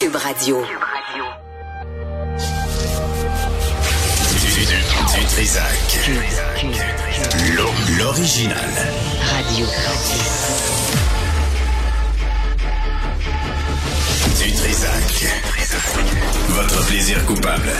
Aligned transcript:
Cube 0.00 0.16
Radio. 0.16 0.62
Du, 4.30 4.48
du, 4.48 5.20
du 5.20 5.26
Trisac. 5.26 6.10
L'o- 7.54 7.70
L'original. 7.98 8.56
Radio. 9.30 9.66
Du 14.38 14.52
Trisac. 14.52 15.26
Votre 16.48 16.86
plaisir 16.86 17.24
coupable. 17.26 17.72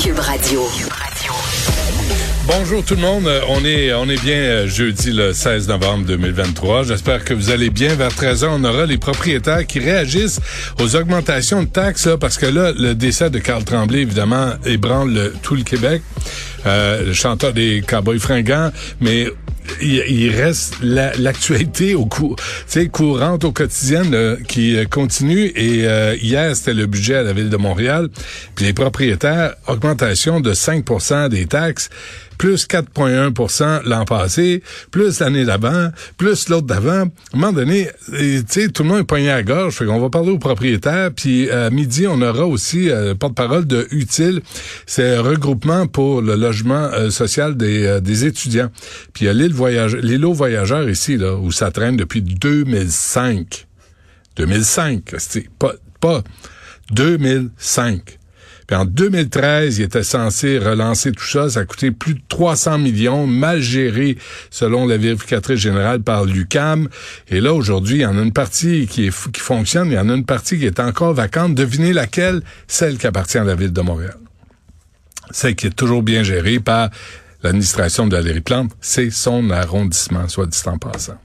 Cube 0.00 0.18
Radio. 0.20 0.68
Bonjour 2.48 2.82
tout 2.82 2.94
le 2.94 3.02
monde, 3.02 3.26
Euh, 3.26 3.40
on 3.48 3.62
est 3.64 3.92
on 3.92 4.08
est 4.08 4.20
bien 4.22 4.36
euh, 4.36 4.66
jeudi 4.68 5.12
le 5.12 5.32
16 5.34 5.68
novembre 5.68 6.06
2023. 6.06 6.84
J'espère 6.84 7.22
que 7.24 7.34
vous 7.34 7.50
allez 7.50 7.68
bien. 7.68 7.94
Vers 7.94 8.14
13 8.14 8.44
ans, 8.44 8.56
on 8.58 8.64
aura 8.64 8.86
les 8.86 8.96
propriétaires 8.96 9.66
qui 9.66 9.78
réagissent 9.80 10.40
aux 10.80 10.96
augmentations 10.96 11.62
de 11.62 11.68
taxes 11.68 12.08
parce 12.18 12.38
que 12.38 12.46
là 12.46 12.72
le 12.76 12.94
décès 12.94 13.28
de 13.28 13.38
Carl 13.38 13.64
Tremblay 13.64 14.00
évidemment 14.00 14.52
ébranle 14.64 15.12
le- 15.12 15.34
tout 15.42 15.56
le 15.56 15.62
Québec. 15.62 16.00
Euh, 16.66 17.04
le 17.06 17.12
chanteur 17.12 17.52
des 17.52 17.82
Cowboys 17.86 18.18
fringants, 18.18 18.72
mais 19.00 19.26
il, 19.82 20.30
reste 20.30 20.76
la- 20.82 21.14
l'actualité 21.16 21.94
au 21.94 22.06
cou, 22.06 22.34
tu 22.38 22.44
sais, 22.66 22.88
courante 22.88 23.44
au 23.44 23.52
quotidien 23.52 24.02
qui 24.48 24.76
continue. 24.90 25.52
Et 25.54 25.86
euh, 25.86 26.16
hier, 26.20 26.56
c'était 26.56 26.72
le 26.74 26.86
budget 26.86 27.16
à 27.16 27.22
la 27.22 27.34
ville 27.34 27.50
de 27.50 27.56
Montréal. 27.58 28.08
Puis 28.54 28.64
les 28.64 28.72
propriétaires, 28.72 29.54
augmentation 29.66 30.40
de 30.40 30.54
5% 30.54 31.28
des 31.28 31.44
taxes 31.46 31.90
plus 32.38 32.66
4,1% 32.66 33.82
l'an 33.84 34.04
passé, 34.04 34.62
plus 34.90 35.20
l'année 35.20 35.44
d'avant, 35.44 35.90
plus 36.16 36.48
l'autre 36.48 36.66
d'avant. 36.66 36.90
À 36.90 37.02
un 37.02 37.10
moment 37.34 37.52
donné, 37.52 37.88
tout 38.06 38.82
le 38.82 38.88
monde 38.88 39.00
est 39.00 39.04
poigné 39.04 39.30
à 39.30 39.42
gorge. 39.42 39.74
Fait 39.74 39.84
qu'on 39.84 40.00
va 40.00 40.08
parler 40.08 40.30
aux 40.30 40.38
propriétaires. 40.38 41.10
Puis 41.14 41.50
à 41.50 41.70
midi, 41.70 42.06
on 42.06 42.22
aura 42.22 42.46
aussi 42.46 42.90
euh, 42.90 43.14
porte-parole 43.14 43.66
de 43.66 43.86
Utile. 43.90 44.40
C'est 44.86 45.16
un 45.16 45.22
regroupement 45.22 45.86
pour 45.86 46.22
le 46.22 46.36
logement 46.36 46.90
euh, 46.92 47.10
social 47.10 47.56
des, 47.56 47.84
euh, 47.84 48.00
des 48.00 48.24
étudiants. 48.24 48.70
Puis 49.12 49.24
il 49.24 49.26
y 49.26 49.30
a 49.30 49.32
l'île 49.32 49.54
l'îlot 50.02 50.32
voyageur 50.32 50.88
ici, 50.88 51.16
là, 51.16 51.34
où 51.36 51.50
ça 51.52 51.70
traîne 51.70 51.96
depuis 51.96 52.22
2005. 52.22 53.66
2005, 54.36 55.14
c'est 55.18 55.48
pas, 55.58 55.72
pas 56.00 56.22
2005. 56.92 58.17
Puis 58.68 58.76
en 58.76 58.84
2013, 58.84 59.78
il 59.78 59.84
était 59.84 60.02
censé 60.02 60.58
relancer 60.58 61.10
tout 61.12 61.24
ça. 61.24 61.48
Ça 61.48 61.60
a 61.60 61.64
coûté 61.64 61.90
plus 61.90 62.12
de 62.14 62.20
300 62.28 62.76
millions, 62.76 63.26
mal 63.26 63.62
géré 63.62 64.18
selon 64.50 64.86
la 64.86 64.98
vérificatrice 64.98 65.58
générale 65.58 66.02
par 66.02 66.26
l'UCAM. 66.26 66.88
Et 67.28 67.40
là, 67.40 67.54
aujourd'hui, 67.54 67.96
il 67.96 68.02
y 68.02 68.06
en 68.06 68.18
a 68.18 68.20
une 68.20 68.34
partie 68.34 68.86
qui, 68.86 69.08
qui 69.32 69.40
fonctionne, 69.40 69.88
il 69.88 69.94
y 69.94 69.98
en 69.98 70.10
a 70.10 70.14
une 70.14 70.26
partie 70.26 70.58
qui 70.58 70.66
est 70.66 70.80
encore 70.80 71.14
vacante. 71.14 71.54
Devinez 71.54 71.94
laquelle? 71.94 72.42
Celle 72.66 72.98
qui 72.98 73.06
appartient 73.06 73.38
à 73.38 73.44
la 73.44 73.54
ville 73.54 73.72
de 73.72 73.80
Montréal. 73.80 74.16
Celle 75.30 75.54
qui 75.56 75.68
est 75.68 75.76
toujours 75.76 76.02
bien 76.02 76.22
gérée 76.22 76.60
par 76.60 76.90
l'administration 77.42 78.06
de 78.06 78.16
Valérie 78.16 78.40
Plante, 78.40 78.72
c'est 78.80 79.10
son 79.10 79.50
arrondissement, 79.50 80.28
soit 80.28 80.46
dit 80.46 80.58
en 80.66 80.78
passant. 80.78 81.18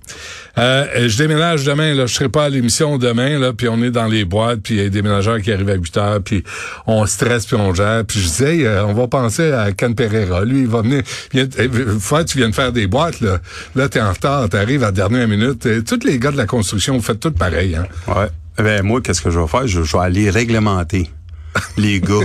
Euh, 0.58 1.08
je 1.08 1.18
déménage 1.18 1.64
demain, 1.64 1.94
là, 1.96 2.06
je 2.06 2.14
serai 2.14 2.30
pas 2.30 2.46
à 2.46 2.50
l'émission 2.50 2.98
demain, 2.98 3.40
là, 3.40 3.54
puis 3.54 3.68
on 3.68 3.82
est 3.82 3.90
dans 3.90 4.06
les 4.06 4.24
boîtes, 4.24 4.60
puis 4.62 4.76
il 4.76 4.78
y 4.78 4.80
a 4.82 4.84
des 4.84 4.90
déménageurs 4.92 5.42
qui 5.42 5.52
arrivent 5.52 5.70
à 5.70 5.76
8 5.76 5.98
heures, 5.98 6.22
puis 6.24 6.44
on 6.86 7.06
stresse, 7.08 7.46
puis 7.46 7.56
on 7.56 7.74
gère, 7.74 8.06
puis 8.06 8.20
je 8.20 8.28
disais, 8.28 8.58
hey, 8.58 8.66
euh, 8.66 8.86
on 8.86 8.94
va 8.94 9.08
penser 9.08 9.52
à 9.52 9.72
Ken 9.72 9.96
Pereira, 9.96 10.46
lui, 10.46 10.62
il 10.62 10.68
va 10.68 10.82
venir, 10.82 11.02
euh, 11.36 12.00
fois 12.00 12.24
tu 12.24 12.38
viens 12.38 12.50
de 12.50 12.56
faire 12.56 12.72
des 12.72 12.86
boîtes, 12.86 13.20
là, 13.22 13.40
là 13.76 13.90
t'es 13.90 14.02
en 14.02 14.12
retard, 14.12 14.48
t'arrives 14.50 14.84
à 14.84 14.88
la 14.88 14.92
dernière 14.92 15.28
minute, 15.28 15.68
tous 15.86 16.06
les 16.06 16.20
gars 16.20 16.32
de 16.32 16.38
la 16.38 16.46
construction, 16.46 16.96
vous 16.96 17.04
faites 17.04 17.20
tout 17.20 17.32
pareil, 17.32 17.76
hein. 17.76 17.88
Ouais. 18.08 18.28
Ben 18.58 18.84
moi, 18.84 19.02
qu'est-ce 19.02 19.22
que 19.22 19.32
je 19.32 19.40
vais 19.40 19.48
faire? 19.48 19.66
Je 19.66 19.80
vais 19.80 20.00
aller 20.00 20.30
réglementer 20.30 21.10
les 21.78 22.00
gars 22.00 22.16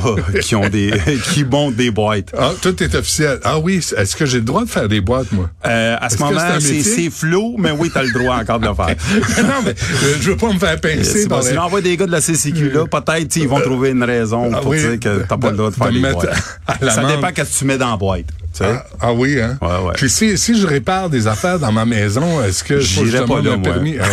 qui 0.43 0.55
ont 0.55 0.69
des 0.69 0.93
qui 1.33 1.45
montent 1.45 1.77
des 1.77 1.91
boîtes. 1.91 2.33
Ah, 2.39 2.53
tout 2.61 2.83
est 2.83 2.95
officiel. 2.95 3.41
Ah 3.45 3.59
oui, 3.59 3.77
est-ce 3.97 4.17
que 4.17 4.27
j'ai 4.27 4.39
le 4.39 4.45
droit 4.45 4.65
de 4.65 4.71
faire 4.71 4.89
des 4.89 5.01
boîtes, 5.01 5.31
moi? 5.33 5.51
Euh, 5.67 5.97
à 6.01 6.09
ce 6.09 6.19
moment, 6.19 6.41
c'est 6.61 7.11
flou, 7.11 7.57
mais 7.59 7.71
oui, 7.71 7.91
t'as 7.93 8.03
le 8.03 8.13
droit 8.13 8.37
encore 8.37 8.59
de 8.61 8.67
le 8.69 8.75
faire. 8.75 8.87
non, 9.45 9.55
mais 9.65 9.71
euh, 9.71 10.15
je 10.21 10.31
veux 10.31 10.37
pas 10.37 10.53
me 10.53 10.59
faire 10.59 10.81
pincer 10.81 11.27
bon, 11.27 11.39
les- 11.39 11.43
si 11.47 11.55
j'envoie 11.55 11.81
des 11.81 11.97
gars 11.97 12.07
de 12.07 12.13
la 12.13 12.21
CCQ 12.21 12.71
là, 12.71 12.87
peut-être 12.87 13.37
ils 13.37 13.49
vont 13.49 13.61
trouver 13.61 13.91
une 13.91 14.03
raison 14.05 14.51
Ah 14.55 14.61
pour 14.61 14.71
oui, 14.71 14.79
dire 14.81 14.99
que 15.01 15.25
t'as 15.29 15.37
pas 15.37 15.51
le 15.51 15.57
droit 15.57 15.71
de 15.71 15.75
faire 15.75 15.93
mettre 15.93 16.15
boîtes. 16.21 16.55
à 16.67 16.91
Ça 16.91 17.05
dépend 17.05 17.31
qu'est-ce 17.33 17.53
que 17.55 17.59
tu 17.59 17.65
mets 17.65 17.79
dans 17.79 17.91
la 17.91 17.97
boîte. 17.97 18.25
Ah, 18.61 18.85
ah 19.01 19.13
oui, 19.13 19.41
hein? 19.41 19.57
Ouais, 19.63 19.69
ouais. 19.87 19.93
Puis 19.95 20.11
si, 20.11 20.37
si 20.37 20.59
je 20.59 20.67
répare 20.67 21.11
des 21.11 21.27
affaires 21.29 21.59
dans 21.59 21.71
ma 21.71 21.85
maison, 21.85 22.43
est-ce 22.43 22.65
que 22.65 22.81
je 22.81 23.05
J'irai 23.05 23.25
pas 23.25 23.41
là, 23.41 23.57
moi. 23.57 23.73
permis? 23.73 23.97
Ah, 24.01 24.09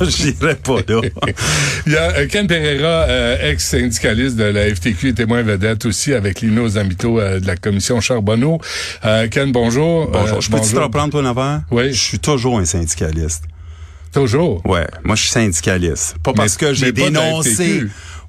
ok. 0.00 0.08
J'irai 0.08 0.56
pas 0.56 0.78
là. 0.88 1.00
Il 1.86 1.92
y 1.92 1.96
a 1.96 2.10
euh, 2.16 2.26
Ken 2.26 2.46
Pereira, 2.46 3.06
euh, 3.08 3.50
ex-syndicaliste 3.52 4.36
de 4.36 4.44
la 4.44 4.74
FTQ, 4.74 5.08
et 5.10 5.14
témoin 5.14 5.42
vedette 5.42 5.86
aussi 5.86 6.12
avec 6.12 6.40
Lino 6.40 6.68
Zambito 6.68 7.20
euh, 7.20 7.38
de 7.38 7.46
la 7.46 7.56
commission 7.56 8.00
Charbonneau. 8.00 8.60
Euh, 9.04 9.28
Ken, 9.28 9.52
bonjour. 9.52 10.08
Bonjour. 10.10 10.40
Je 10.40 10.50
peux 10.50 10.60
te 10.60 10.76
reprendre 10.76 11.12
toi 11.12 11.28
avant? 11.28 11.62
Oui. 11.70 11.92
Je 11.92 12.00
suis 12.00 12.18
toujours 12.18 12.58
un 12.58 12.64
syndicaliste. 12.64 13.44
Toujours? 14.12 14.64
Ouais, 14.64 14.86
moi 15.02 15.16
je 15.16 15.22
suis 15.22 15.30
syndicaliste. 15.30 16.14
Pas 16.22 16.32
parce 16.32 16.56
que 16.56 16.72
j'ai 16.72 16.92
dénoncé. 16.92 17.82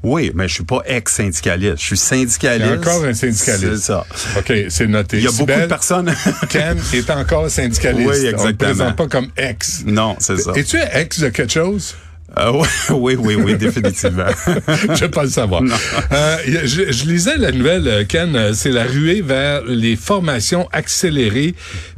Oui, 0.05 0.31
mais 0.35 0.47
je 0.47 0.53
suis 0.53 0.63
pas 0.63 0.83
ex-syndicaliste. 0.85 1.77
Je 1.79 1.85
suis 1.85 1.97
syndicaliste. 1.97 2.77
Encore 2.77 3.05
un 3.05 3.13
syndicaliste. 3.15 3.75
C'est 3.77 3.81
ça. 3.81 4.05
OK, 4.37 4.53
c'est 4.69 4.85
noté. 4.85 5.17
Il 5.17 5.23
y 5.23 5.27
a 5.27 5.31
beaucoup 5.31 5.45
de 5.45 5.65
personnes. 5.65 6.13
Ken 6.49 6.77
est 6.93 7.09
encore 7.09 7.49
syndicaliste. 7.49 8.07
Oui, 8.07 8.17
On 8.17 8.21
le 8.21 8.29
exactement. 8.29 8.55
présente 8.55 8.95
pas 8.95 9.07
comme 9.07 9.29
ex. 9.35 9.81
non, 9.87 10.15
c'est 10.19 10.37
ça. 10.37 10.51
Es-tu 10.55 10.77
ex 10.93 11.19
de 11.21 11.29
quelque 11.29 11.51
chose? 11.51 11.95
Euh, 12.37 12.51
oui, 12.91 13.15
oui, 13.17 13.35
oui, 13.35 13.55
définitivement. 13.55 14.27
je 14.67 15.05
veux 15.05 15.11
pas 15.11 15.23
le 15.23 15.29
savoir. 15.29 15.63
Euh, 16.11 16.37
je, 16.65 16.91
je 16.91 17.05
lisais 17.05 17.37
la 17.37 17.51
nouvelle, 17.51 17.87
euh, 17.87 18.03
Ken, 18.07 18.53
c'est 18.53 18.71
la 18.71 18.83
ruée 18.83 19.21
vers 19.21 19.63
les 19.65 19.95
formations 19.95 20.67
accélérées 20.71 21.55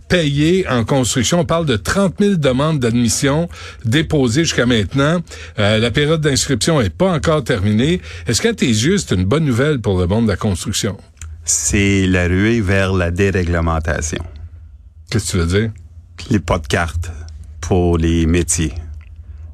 payées 0.07 0.67
en 0.67 0.83
construction. 0.83 1.41
On 1.41 1.45
parle 1.45 1.65
de 1.65 1.75
30 1.75 2.15
000 2.19 2.35
demandes 2.35 2.79
d'admission 2.79 3.49
déposées 3.85 4.43
jusqu'à 4.43 4.65
maintenant. 4.65 5.21
Euh, 5.59 5.77
la 5.77 5.91
période 5.91 6.21
d'inscription 6.21 6.81
est 6.81 6.89
pas 6.89 7.11
encore 7.11 7.43
terminée. 7.43 8.01
Est-ce 8.27 8.41
qu'à 8.41 8.53
tes 8.53 8.67
yeux, 8.67 8.97
c'est 8.97 9.15
une 9.15 9.25
bonne 9.25 9.45
nouvelle 9.45 9.79
pour 9.79 9.99
le 9.99 10.07
monde 10.07 10.25
de 10.25 10.31
la 10.31 10.37
construction? 10.37 10.97
c'est 11.47 12.07
la 12.07 12.27
ruée 12.27 12.59
vers 12.59 12.93
la 12.93 13.09
déréglementation. 13.09 14.23
Qu'est-ce 15.09 15.25
que 15.25 15.31
tu 15.31 15.37
veux 15.37 15.59
dire? 15.61 15.71
Les 16.29 16.39
pas 16.39 16.59
de 16.59 16.67
cartes 16.67 17.09
pour 17.61 17.97
les 17.97 18.25
métiers 18.25 18.73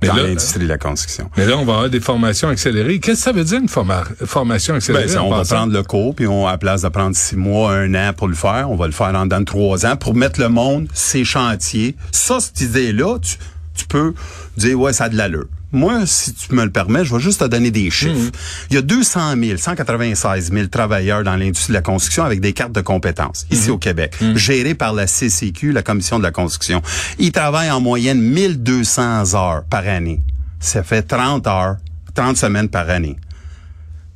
dans 0.07 0.15
l'industrie 0.27 0.59
de 0.63 0.67
la 0.67 0.77
construction. 0.77 1.29
Mais 1.37 1.45
là, 1.45 1.57
on 1.57 1.65
va 1.65 1.73
avoir 1.73 1.89
des 1.89 1.99
formations 1.99 2.49
accélérées. 2.49 2.99
Qu'est-ce 2.99 3.17
que 3.19 3.23
ça 3.23 3.31
veut 3.31 3.43
dire 3.43 3.59
une 3.59 3.67
forma- 3.69 4.03
formation 4.25 4.75
accélérée? 4.75 5.05
Ben, 5.05 5.11
ça, 5.11 5.23
en 5.23 5.27
on 5.27 5.35
va 5.35 5.43
prendre 5.43 5.73
le 5.73 5.83
cours, 5.83 6.15
puis 6.15 6.27
on, 6.27 6.47
à 6.47 6.51
la 6.51 6.57
place 6.57 6.81
de 6.81 6.89
prendre 6.89 7.15
six 7.15 7.35
mois, 7.35 7.73
un 7.73 7.93
an 7.95 8.13
pour 8.15 8.27
le 8.27 8.35
faire, 8.35 8.69
on 8.69 8.75
va 8.75 8.85
le 8.87 8.93
faire 8.93 9.13
en 9.15 9.25
dedans 9.25 9.39
de 9.39 9.45
trois 9.45 9.85
ans 9.85 9.95
pour 9.95 10.15
mettre 10.15 10.39
le 10.39 10.49
monde, 10.49 10.87
ces 10.93 11.23
chantiers. 11.25 11.95
Ça, 12.11 12.39
cette 12.39 12.61
idée-là, 12.61 13.17
tu, 13.19 13.37
tu 13.75 13.85
peux 13.85 14.13
dire, 14.57 14.79
ouais, 14.79 14.93
ça 14.93 15.05
a 15.05 15.09
de 15.09 15.17
l'allure. 15.17 15.45
Moi, 15.73 16.05
si 16.05 16.33
tu 16.33 16.53
me 16.53 16.63
le 16.63 16.69
permets, 16.69 17.03
je 17.03 17.13
vais 17.13 17.19
juste 17.19 17.39
te 17.39 17.45
donner 17.45 17.71
des 17.71 17.89
chiffres. 17.89 18.31
Il 18.69 18.75
y 18.75 18.77
a 18.77 18.83
200 18.83 19.35
000, 19.43 19.57
196 19.57 20.51
000 20.51 20.67
travailleurs 20.67 21.23
dans 21.23 21.35
l'industrie 21.35 21.69
de 21.69 21.77
la 21.77 21.81
construction 21.81 22.23
avec 22.23 22.41
des 22.41 22.53
cartes 22.53 22.71
de 22.71 22.81
compétences 22.81 23.47
ici 23.49 23.71
au 23.71 23.79
Québec, 23.79 24.15
gérés 24.35 24.75
par 24.75 24.93
la 24.93 25.07
CCQ, 25.07 25.71
la 25.71 25.81
Commission 25.81 26.19
de 26.19 26.23
la 26.23 26.31
construction. 26.31 26.81
Ils 27.17 27.31
travaillent 27.31 27.71
en 27.71 27.81
moyenne 27.81 28.21
1200 28.21 29.33
heures 29.33 29.63
par 29.69 29.87
année. 29.87 30.21
Ça 30.59 30.83
fait 30.83 31.01
30 31.01 31.47
heures, 31.47 31.77
30 32.13 32.37
semaines 32.37 32.69
par 32.69 32.89
année. 32.89 33.17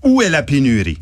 Où 0.04 0.22
est 0.22 0.30
la 0.30 0.44
pénurie? 0.44 1.02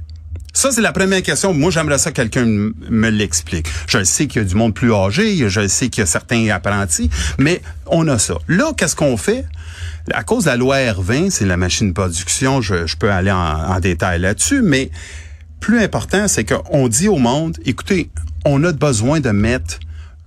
Ça, 0.54 0.72
c'est 0.72 0.82
la 0.82 0.94
première 0.94 1.22
question. 1.22 1.54
Moi, 1.54 1.70
j'aimerais 1.70 1.98
ça 1.98 2.12
que 2.12 2.16
quelqu'un 2.16 2.46
me 2.46 3.10
l'explique. 3.10 3.68
Je 3.88 3.98
le 3.98 4.06
sais 4.06 4.26
qu'il 4.26 4.42
y 4.42 4.46
a 4.46 4.48
du 4.48 4.56
monde 4.56 4.74
plus 4.74 4.94
âgé, 4.94 5.50
je 5.50 5.60
le 5.60 5.68
sais 5.68 5.90
qu'il 5.90 6.02
y 6.02 6.04
a 6.04 6.08
certains 6.08 6.48
apprentis, 6.48 7.10
mais 7.38 7.62
on 7.88 8.08
a 8.08 8.18
ça. 8.18 8.36
Là, 8.48 8.72
qu'est-ce 8.78 8.96
qu'on 8.96 9.18
fait? 9.18 9.46
À 10.14 10.24
cause 10.24 10.44
de 10.46 10.50
la 10.50 10.58
loi 10.58 10.78
R20, 10.78 11.30
c'est 11.32 11.46
la 11.46 11.58
machine 11.58 11.90
de 11.90 11.94
production, 11.94 12.62
je, 12.62 12.86
je 12.86 12.96
peux 12.96 13.12
aller 13.12 13.32
en, 13.32 13.38
en 13.38 13.80
détail 13.80 14.20
là-dessus, 14.22 14.62
mais 14.62 14.92
plus 15.60 15.80
important, 15.82 16.28
c'est 16.28 16.44
qu'on 16.46 16.88
dit 16.88 17.08
au 17.08 17.18
monde, 17.18 17.58
écoutez, 17.66 18.10
on 18.46 18.64
a 18.64 18.72
besoin 18.72 19.20
de 19.20 19.32
mettre 19.32 19.80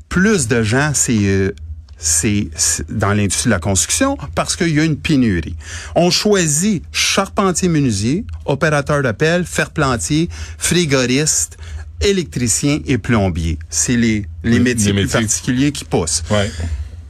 plus 0.08 0.48
de 0.48 0.62
gens, 0.62 0.90
c'est 0.94 1.16
euh, 1.26 1.52
c'est 2.00 2.48
dans 2.88 3.12
l'industrie 3.12 3.46
de 3.46 3.54
la 3.54 3.58
construction 3.58 4.16
parce 4.36 4.54
qu'il 4.54 4.68
y 4.74 4.78
a 4.78 4.84
une 4.84 4.96
pénurie. 4.96 5.56
On 5.96 6.10
choisit 6.10 6.82
charpentier 6.92 7.68
menuisier, 7.68 8.24
opérateur 8.46 9.02
d'appel, 9.02 9.44
fer-plantier, 9.44 10.28
frigoriste, 10.58 11.56
électricien 12.00 12.78
et 12.86 12.98
plombier. 12.98 13.58
C'est 13.68 13.96
les, 13.96 14.26
les 14.44 14.52
Les 14.52 14.60
métiers 14.60 14.92
plus 14.92 15.02
métiers. 15.02 15.20
particuliers 15.20 15.72
qui 15.72 15.84
poussent. 15.84 16.22
Ouais. 16.30 16.48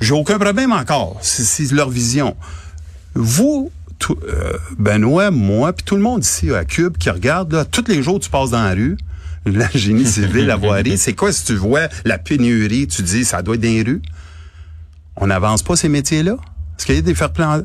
J'ai 0.01 0.15
aucun 0.15 0.39
problème 0.39 0.73
encore. 0.73 1.19
C'est 1.23 1.71
leur 1.73 1.91
vision. 1.91 2.37
Vous, 3.15 3.71
euh, 4.11 4.53
Benoît, 4.79 5.31
moi, 5.31 5.73
puis 5.73 5.85
tout 5.85 5.97
le 5.97 6.03
monde 6.03 6.25
ici 6.25 6.53
à 6.53 6.65
Cube 6.65 6.97
qui 6.97 7.11
regarde, 7.11 7.53
là, 7.53 7.65
tous 7.65 7.85
les 7.89 8.03
jours 8.03 8.21
tu 8.21 8.31
passes 8.31 8.51
dans 8.51 8.63
la 8.63 8.75
rue, 8.75 8.97
la 9.45 9.69
génie 9.75 10.07
civile, 10.07 10.47
la 10.47 10.57
voirie, 10.57 10.99
c'est 10.99 11.15
quoi 11.15 11.33
si 11.33 11.45
tu 11.45 11.55
vois 11.55 11.89
la 12.05 12.19
pénurie, 12.19 12.87
tu 12.87 13.03
dis 13.03 13.25
ça 13.25 13.43
doit 13.43 13.57
être 13.57 13.61
dans 13.61 13.69
les 13.69 13.83
rues? 13.83 14.03
On 15.17 15.27
n'avance 15.27 15.63
pas 15.63 15.75
ces 15.75 15.89
métiers-là? 15.89 16.37
Est-ce 16.79 16.87
qu'il 16.87 16.95
y 16.95 16.99
a 16.99 17.03
des 17.03 17.15
faire 17.15 17.33
plan... 17.33 17.63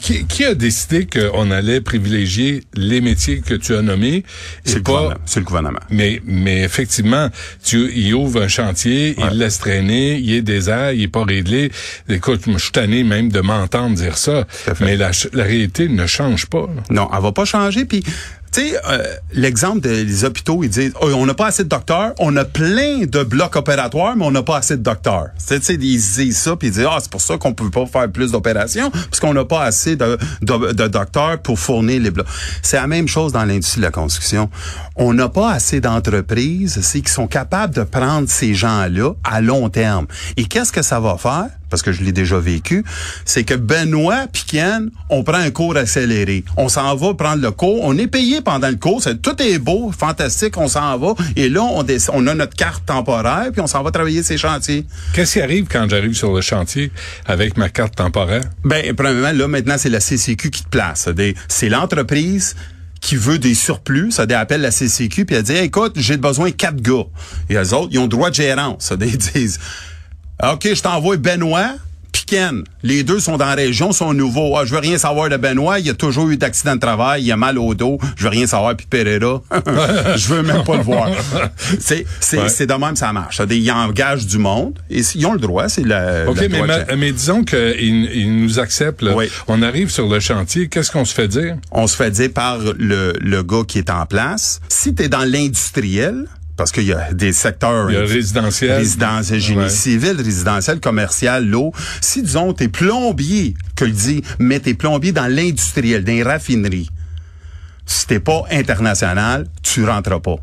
Qui, 0.00 0.24
qui 0.26 0.44
a 0.44 0.54
décidé 0.54 1.06
qu'on 1.06 1.50
allait 1.50 1.80
privilégier 1.80 2.62
les 2.74 3.00
métiers 3.00 3.40
que 3.40 3.54
tu 3.54 3.74
as 3.74 3.82
nommés 3.82 4.24
C'est 4.64 4.72
et 4.72 4.74
le 4.76 4.82
pas 4.82 4.92
gouvernement. 4.92 5.20
C'est 5.26 5.40
le 5.40 5.46
gouvernement. 5.46 5.80
mais, 5.90 6.22
mais 6.24 6.62
effectivement, 6.62 7.28
tu, 7.64 7.90
il 7.94 8.14
ouvre 8.14 8.42
un 8.42 8.48
chantier, 8.48 9.14
il 9.18 9.24
le 9.26 9.34
laisse 9.36 9.58
traîner, 9.58 10.18
il 10.18 10.32
est 10.32 10.42
désert, 10.42 10.92
il 10.92 11.02
est 11.02 11.08
pas 11.08 11.24
réglé. 11.24 11.70
Écoute, 12.08 12.42
je 12.46 12.58
suis 12.58 12.72
tanné 12.72 13.02
même 13.04 13.30
de 13.30 13.40
m'entendre 13.40 13.96
dire 13.96 14.16
ça. 14.18 14.44
Tout 14.64 14.70
à 14.70 14.74
fait. 14.74 14.84
Mais 14.84 14.96
la, 14.96 15.12
ch- 15.12 15.32
la 15.32 15.44
réalité 15.44 15.88
ne 15.88 16.06
change 16.06 16.46
pas. 16.46 16.66
là. 16.74 16.82
Non, 16.90 17.08
elle 17.14 17.22
va 17.22 17.32
pas 17.32 17.44
changer. 17.44 17.84
Puis, 17.84 18.02
tu 18.52 18.60
sais, 18.60 18.80
euh, 18.88 19.04
l'exemple 19.32 19.80
des 19.80 20.24
hôpitaux, 20.24 20.64
ils 20.64 20.70
disent, 20.70 20.92
Oh, 21.00 21.10
on 21.14 21.26
n'a 21.26 21.34
pas 21.34 21.46
assez 21.46 21.64
de 21.64 21.68
docteurs, 21.68 22.12
on 22.18 22.36
a 22.36 22.44
plein 22.44 23.04
de 23.06 23.22
blocs 23.22 23.54
opératoires, 23.56 24.16
mais 24.16 24.24
on 24.24 24.30
n'a 24.30 24.42
pas 24.42 24.56
assez 24.56 24.76
de 24.76 24.82
docteurs. 24.82 25.28
Tu 25.46 25.54
ils 25.54 25.78
disent 25.78 26.36
ça, 26.36 26.56
puis 26.56 26.68
ils 26.68 26.72
disent, 26.72 26.86
ah, 26.88 26.98
c'est 27.00 27.10
pour 27.10 27.20
ça 27.20 27.38
qu'on 27.38 27.54
peut 27.54 27.70
pas 27.70 27.86
faire 27.86 28.10
plus 28.10 28.32
d'opérations, 28.32 28.90
parce 28.90 29.20
qu'on 29.20 29.34
n'a 29.34 29.44
pas 29.44 29.62
assez 29.62 29.96
de, 29.96 30.18
de, 30.42 30.88
docteurs 30.88 31.40
pour 31.40 31.58
fournir 31.58 32.00
les 32.00 32.10
blocs. 32.10 32.26
C'est 32.62 32.76
la 32.76 32.86
même 32.86 33.08
chose 33.08 33.32
dans 33.32 33.44
l'industrie 33.44 33.80
de 33.80 33.86
la 33.86 33.90
construction. 33.90 34.50
On 34.96 35.14
n'a 35.14 35.28
pas 35.28 35.52
assez 35.52 35.80
d'entreprises, 35.80 36.80
qui 36.92 37.12
sont 37.12 37.26
capables 37.26 37.74
de 37.74 37.82
prendre 37.82 38.28
ces 38.28 38.54
gens-là 38.54 39.12
à 39.24 39.40
long 39.40 39.68
terme. 39.68 40.06
Et 40.36 40.44
qu'est-ce 40.44 40.72
que 40.72 40.82
ça 40.82 41.00
va 41.00 41.16
faire? 41.16 41.48
Parce 41.70 41.82
que 41.82 41.92
je 41.92 42.02
l'ai 42.02 42.12
déjà 42.12 42.38
vécu, 42.38 42.84
c'est 43.24 43.44
que 43.44 43.54
Benoît 43.54 44.26
Ken, 44.46 44.90
on 45.08 45.22
prend 45.22 45.38
un 45.38 45.50
cours 45.50 45.76
accéléré. 45.76 46.44
On 46.56 46.68
s'en 46.68 46.94
va 46.96 47.14
prendre 47.14 47.40
le 47.40 47.50
cours. 47.52 47.84
On 47.84 47.96
est 47.96 48.08
payé 48.08 48.40
pendant 48.40 48.68
le 48.68 48.76
cours. 48.76 49.02
C'est- 49.02 49.22
tout 49.22 49.40
est 49.40 49.58
beau, 49.58 49.92
fantastique, 49.96 50.56
on 50.56 50.68
s'en 50.68 50.98
va. 50.98 51.14
Et 51.36 51.48
là, 51.48 51.62
on, 51.62 52.26
a 52.26 52.34
notre 52.34 52.56
carte 52.56 52.84
temporaire, 52.86 53.50
puis 53.52 53.60
on 53.60 53.66
s'en 53.66 53.82
va 53.82 53.90
travailler 53.90 54.22
ces 54.22 54.36
chantiers. 54.36 54.84
Qu'est-ce 55.12 55.34
qui 55.34 55.40
arrive 55.40 55.66
quand 55.70 55.88
j'arrive 55.88 56.14
sur 56.14 56.34
le 56.34 56.40
chantier 56.40 56.90
avec 57.26 57.56
ma 57.56 57.68
carte 57.68 57.94
temporaire? 57.96 58.42
Ben, 58.64 58.94
premièrement, 58.94 59.32
là, 59.32 59.48
maintenant, 59.48 59.76
c'est 59.78 59.88
la 59.88 60.00
CCQ 60.00 60.50
qui 60.50 60.64
te 60.64 60.68
place. 60.68 61.08
C'est 61.48 61.68
l'entreprise 61.68 62.56
qui 63.00 63.16
veut 63.16 63.38
des 63.38 63.54
surplus, 63.54 64.10
ça 64.10 64.26
appelle 64.28 64.60
la 64.60 64.70
CCQ, 64.70 65.24
puis 65.24 65.36
elle 65.36 65.42
dit, 65.42 65.56
écoute, 65.56 65.94
j'ai 65.96 66.16
besoin 66.18 66.50
de 66.50 66.54
quatre 66.54 66.82
gars. 66.82 67.06
Et 67.48 67.54
les 67.54 67.72
autres, 67.72 67.88
ils 67.92 67.98
ont 67.98 68.06
droit 68.06 68.28
de 68.30 68.34
gérance. 68.34 68.84
Ça, 68.84 68.96
Ils 69.00 69.16
disent, 69.16 69.58
OK, 70.42 70.68
je 70.74 70.82
t'envoie 70.82 71.16
Benoît, 71.16 71.72
puis 72.12 72.22
Ken. 72.26 72.64
Les 72.82 73.02
deux 73.04 73.20
sont 73.20 73.36
dans 73.36 73.46
la 73.46 73.54
région, 73.54 73.92
sont 73.92 74.12
nouveaux. 74.14 74.56
Ah, 74.56 74.64
je 74.64 74.72
veux 74.72 74.80
rien 74.80 74.96
savoir 74.98 75.28
de 75.28 75.36
Benoît, 75.36 75.78
il 75.78 75.88
a 75.90 75.94
toujours 75.94 76.28
eu 76.30 76.36
d'accident 76.36 76.74
de 76.74 76.80
travail, 76.80 77.22
il 77.24 77.30
a 77.30 77.36
mal 77.36 77.58
au 77.58 77.74
dos, 77.74 77.98
je 78.16 78.22
veux 78.24 78.30
rien 78.30 78.46
savoir, 78.46 78.74
puis 78.74 78.86
Pereira, 78.88 79.42
je 80.16 80.28
veux 80.28 80.42
même 80.42 80.64
pas 80.64 80.76
le 80.76 80.82
voir. 80.82 81.08
C'est 81.78 82.04
c'est 82.20 82.38
Ouais. 82.38 82.66
de 82.66 82.74
même 82.74 82.96
ça 82.96 83.12
marche. 83.12 83.40
Ils 83.50 83.70
engagent 83.70 84.26
du 84.26 84.38
monde, 84.38 84.78
et 84.90 85.02
ils 85.14 85.26
ont 85.26 85.34
le 85.34 85.38
droit, 85.40 85.68
c'est 85.68 85.84
la... 85.86 86.28
OK, 86.28 86.40
le 86.40 86.48
mais, 86.48 86.56
droit 86.56 86.62
de 86.62 86.66
ma- 86.72 86.78
gérer. 86.80 86.96
mais 86.96 87.12
disons 87.12 87.44
qu'ils 87.44 88.10
ils 88.14 88.40
nous 88.42 88.58
acceptent. 88.58 89.02
là. 89.02 89.14
Oui. 89.14 89.26
On 89.46 89.60
arrive 89.62 89.90
sur 89.90 90.08
le 90.08 90.20
chantier. 90.20 90.68
Qu'est-ce 90.68 90.90
qu'on 90.90 91.04
se 91.04 91.14
fait 91.14 91.28
dire? 91.28 91.56
on 91.70 91.86
se 91.86 91.96
fait 91.96 92.10
dire 92.10 92.30
par 92.32 92.58
le, 92.78 93.12
le 93.20 93.42
gars 93.42 93.62
qui 93.68 93.78
est 93.78 93.90
en 93.90 94.06
place. 94.06 94.60
Si 94.68 94.94
tu 94.94 95.02
es 95.04 95.08
dans 95.08 95.24
l'industriel, 95.30 96.24
parce 96.60 96.72
qu'il 96.72 96.84
y 96.84 96.92
a 96.92 97.10
des 97.14 97.32
secteurs 97.32 97.90
Il 97.90 97.94
y 97.94 97.96
a 97.96 98.00
résidentiel. 98.02 98.72
résidentiel, 98.72 99.40
génie 99.40 99.60
Ouais. 99.62 99.70
civil, 99.70 100.14
résidentiel, 100.18 100.78
commercial, 100.78 101.46
l'eau. 101.48 101.72
Si, 102.02 102.20
disons, 102.20 102.52
t'es 102.52 102.68
plombier, 102.68 103.54
que 103.76 103.86
le 103.86 103.92
dit, 103.92 104.22
mais 104.38 104.60
t'es 104.60 104.74
plombier 104.74 105.12
dans 105.12 105.26
l'industriel, 105.26 106.04
dans 106.04 106.12
les 106.12 106.22
raffineries, 106.22 106.90
si 107.86 108.06
t'es 108.06 108.20
pas 108.20 108.42
international, 108.50 109.46
tu 109.62 109.86
rentres 109.86 110.20
pas. 110.20 110.36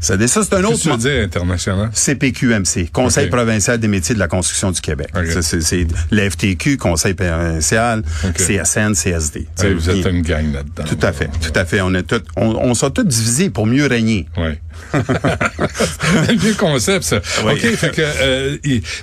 Ça, 0.00 0.16
ça 0.26 0.42
c'est 0.42 0.54
un 0.54 0.62
Qu'est-ce 0.62 0.66
autre... 0.66 0.76
que 0.78 0.82
tu 0.82 0.88
veux 0.88 0.94
mo- 0.94 0.96
dire 0.96 1.22
international? 1.22 1.90
CPQMC, 1.92 2.90
Conseil 2.90 3.28
provincial 3.28 3.78
des 3.78 3.86
métiers 3.86 4.14
de 4.16 4.20
la 4.20 4.26
construction 4.26 4.72
du 4.72 4.80
Québec. 4.80 5.08
Ok. 5.14 5.26
Ça, 5.26 5.42
C'est 5.42 5.60
c'est 5.60 5.86
l'FTQ, 6.10 6.76
Conseil 6.76 7.14
provincial. 7.14 8.02
CSN, 8.34 8.94
CSD. 8.94 9.46
Hey, 9.62 9.74
vous 9.74 9.88
êtes 9.90 10.04
une 10.06 10.22
gang 10.22 10.52
là-dedans. 10.52 10.82
Tout 10.88 10.98
à 11.06 11.12
fait, 11.12 11.28
tout 11.40 11.52
à 11.54 11.64
fait. 11.64 11.82
On 11.82 11.94
est 11.94 12.02
tout, 12.02 12.20
on, 12.36 12.46
on 12.48 12.74
s'est 12.74 12.90
tous 12.90 13.04
divisés 13.04 13.50
pour 13.50 13.66
mieux 13.66 13.86
régner. 13.86 14.26
Oui. 14.38 14.54
Un 14.94 16.34
vieux 16.34 16.54
concept, 16.54 17.04
ça. 17.04 17.20
Oui. 17.44 17.52
OK, 17.52 17.76
fait 17.76 17.90
que, 17.90 18.02
euh, 18.02 18.56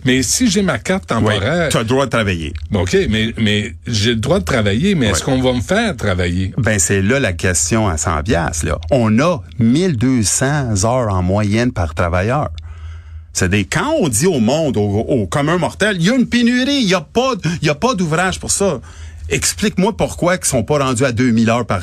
mais 0.05 0.23
si 0.23 0.49
j'ai 0.49 0.61
ma 0.61 0.77
carte 0.79 1.07
temporaire, 1.07 1.69
Tu 1.69 1.77
as 1.77 1.81
le 1.81 1.85
droit 1.85 2.05
de 2.05 2.09
travailler. 2.11 2.53
OK, 2.73 2.97
mais, 3.09 3.33
mais 3.37 3.73
j'ai 3.87 4.11
le 4.11 4.15
droit 4.17 4.39
de 4.39 4.45
travailler, 4.45 4.95
mais 4.95 5.07
est-ce 5.07 5.23
qu'on 5.23 5.41
va 5.41 5.53
me 5.53 5.61
faire 5.61 5.95
travailler? 5.95 6.53
Ben 6.57 6.79
c'est 6.79 7.01
là 7.01 7.19
la 7.19 7.33
question 7.33 7.87
à 7.87 7.97
100 7.97 8.23
pièces 8.23 8.63
là. 8.63 8.77
On 8.91 9.19
a 9.19 9.41
1200 9.59 10.85
heures 10.85 11.13
en 11.13 11.21
moyenne 11.23 11.71
par 11.71 11.93
travailleur. 11.93 12.49
C'est 13.33 13.49
des 13.49 13.65
quand 13.65 13.93
on 13.99 14.09
dit 14.09 14.27
au 14.27 14.39
monde 14.39 14.75
au, 14.77 14.81
au 14.81 15.27
commun 15.27 15.57
mortel, 15.57 15.97
il 15.99 16.05
y 16.05 16.09
a 16.09 16.15
une 16.15 16.27
pénurie, 16.27 16.79
il 16.81 16.89
y 16.89 16.95
a 16.95 17.01
pas 17.01 17.33
y 17.61 17.69
a 17.69 17.75
pas 17.75 17.93
d'ouvrage 17.93 18.39
pour 18.39 18.51
ça. 18.51 18.79
Explique-moi 19.29 19.95
pourquoi 19.95 20.35
ils 20.35 20.45
sont 20.45 20.63
pas 20.63 20.79
rendus 20.79 21.05
à 21.05 21.11
2000 21.11 21.49
heures 21.49 21.65
par 21.65 21.81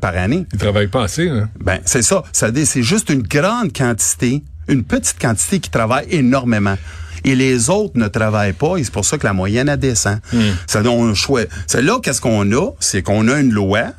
par 0.00 0.16
année. 0.16 0.46
Ils 0.52 0.58
travaillent 0.58 0.88
pas 0.88 1.04
assez, 1.04 1.26
là. 1.26 1.48
Ben, 1.60 1.80
c'est 1.84 2.02
ça. 2.02 2.22
C'est 2.32 2.82
juste 2.82 3.10
une 3.10 3.22
grande 3.22 3.72
quantité, 3.72 4.42
une 4.68 4.84
petite 4.84 5.18
quantité 5.20 5.60
qui 5.60 5.70
travaille 5.70 6.06
énormément. 6.10 6.76
Et 7.24 7.36
les 7.36 7.70
autres 7.70 7.96
ne 7.96 8.08
travaillent 8.08 8.52
pas, 8.52 8.76
et 8.78 8.84
c'est 8.84 8.92
pour 8.92 9.04
ça 9.04 9.16
que 9.16 9.24
la 9.24 9.32
moyenne 9.32 9.68
a 9.68 9.76
descend. 9.76 10.18
Ça 10.66 10.82
donne 10.82 11.10
un 11.10 11.14
choix. 11.14 11.42
C'est 11.66 11.82
là, 11.82 11.98
qu'est-ce 12.02 12.20
qu'on 12.20 12.50
a? 12.52 12.70
C'est 12.80 13.02
qu'on 13.02 13.28
a 13.28 13.38
une 13.38 13.52
loi 13.52 13.92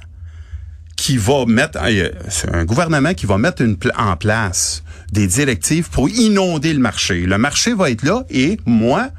qui 0.96 1.18
va 1.18 1.46
mettre, 1.46 1.80
euh, 1.84 2.10
c'est 2.30 2.54
un 2.54 2.66
gouvernement 2.66 3.14
qui 3.14 3.26
va 3.26 3.38
mettre 3.38 3.62
une 3.62 3.78
en 3.98 4.16
place 4.16 4.84
des 5.12 5.28
directives 5.28 5.90
pour 5.90 6.10
inonder 6.10 6.74
le 6.74 6.80
marché. 6.80 7.22
Le 7.22 7.38
marché 7.38 7.74
va 7.74 7.90
être 7.92 8.04
là 8.04 8.24
et 8.30 8.58
moi, 8.66 9.10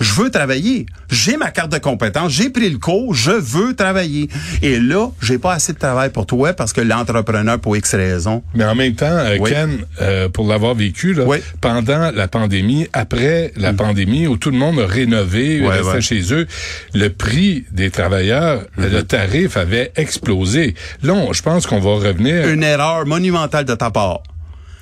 je 0.00 0.12
veux 0.14 0.30
travailler. 0.30 0.86
J'ai 1.10 1.36
ma 1.36 1.50
carte 1.50 1.72
de 1.72 1.78
compétence, 1.78 2.32
j'ai 2.32 2.50
pris 2.50 2.68
le 2.68 2.78
cours, 2.78 3.14
je 3.14 3.30
veux 3.30 3.74
travailler. 3.74 4.28
Et 4.62 4.78
là, 4.78 5.08
j'ai 5.22 5.38
pas 5.38 5.54
assez 5.54 5.72
de 5.72 5.78
travail 5.78 6.10
pour 6.10 6.26
toi 6.26 6.52
parce 6.52 6.72
que 6.72 6.80
l'entrepreneur, 6.80 7.58
pour 7.58 7.76
X 7.76 7.94
raisons, 7.94 8.42
Mais 8.54 8.64
en 8.64 8.74
même 8.74 8.94
temps, 8.94 9.06
euh, 9.06 9.36
Oui. 9.40 9.50
Ken, 9.50 9.78
euh, 10.02 10.28
pour 10.28 10.46
l'avoir 10.48 10.74
vécu, 10.74 11.14
là, 11.14 11.24
Oui. 11.26 11.38
Mm. 11.38 11.58
pendant 11.60 12.10
la 12.10 12.28
pandémie, 12.28 12.86
après 12.92 13.52
la 13.56 13.72
pandémie, 13.72 14.26
où 14.26 14.36
tout 14.36 14.50
le 14.50 14.58
monde 14.58 14.78
a 14.80 14.86
rénové, 14.86 15.60
Ouais, 15.60 15.68
restait 15.76 15.92
ouais. 15.94 16.00
chez 16.00 16.32
eux, 16.34 16.46
le 16.94 17.08
prix 17.08 17.64
des 17.72 17.90
travailleurs, 17.90 18.62
Mm-hmm. 18.78 18.90
le 18.90 19.02
tarif 19.02 19.56
avait 19.56 19.92
explosé. 19.96 20.74
Là, 21.02 21.14
on- 21.14 21.32
je 21.32 21.42
pense 21.42 21.66
qu'on 21.66 21.80
va 21.80 21.90
revenir. 21.94 22.48
une 22.48 22.62
erreur 22.62 23.06
monumentale 23.06 23.64
de 23.64 23.74
ta 23.74 23.90
part. 23.90 24.20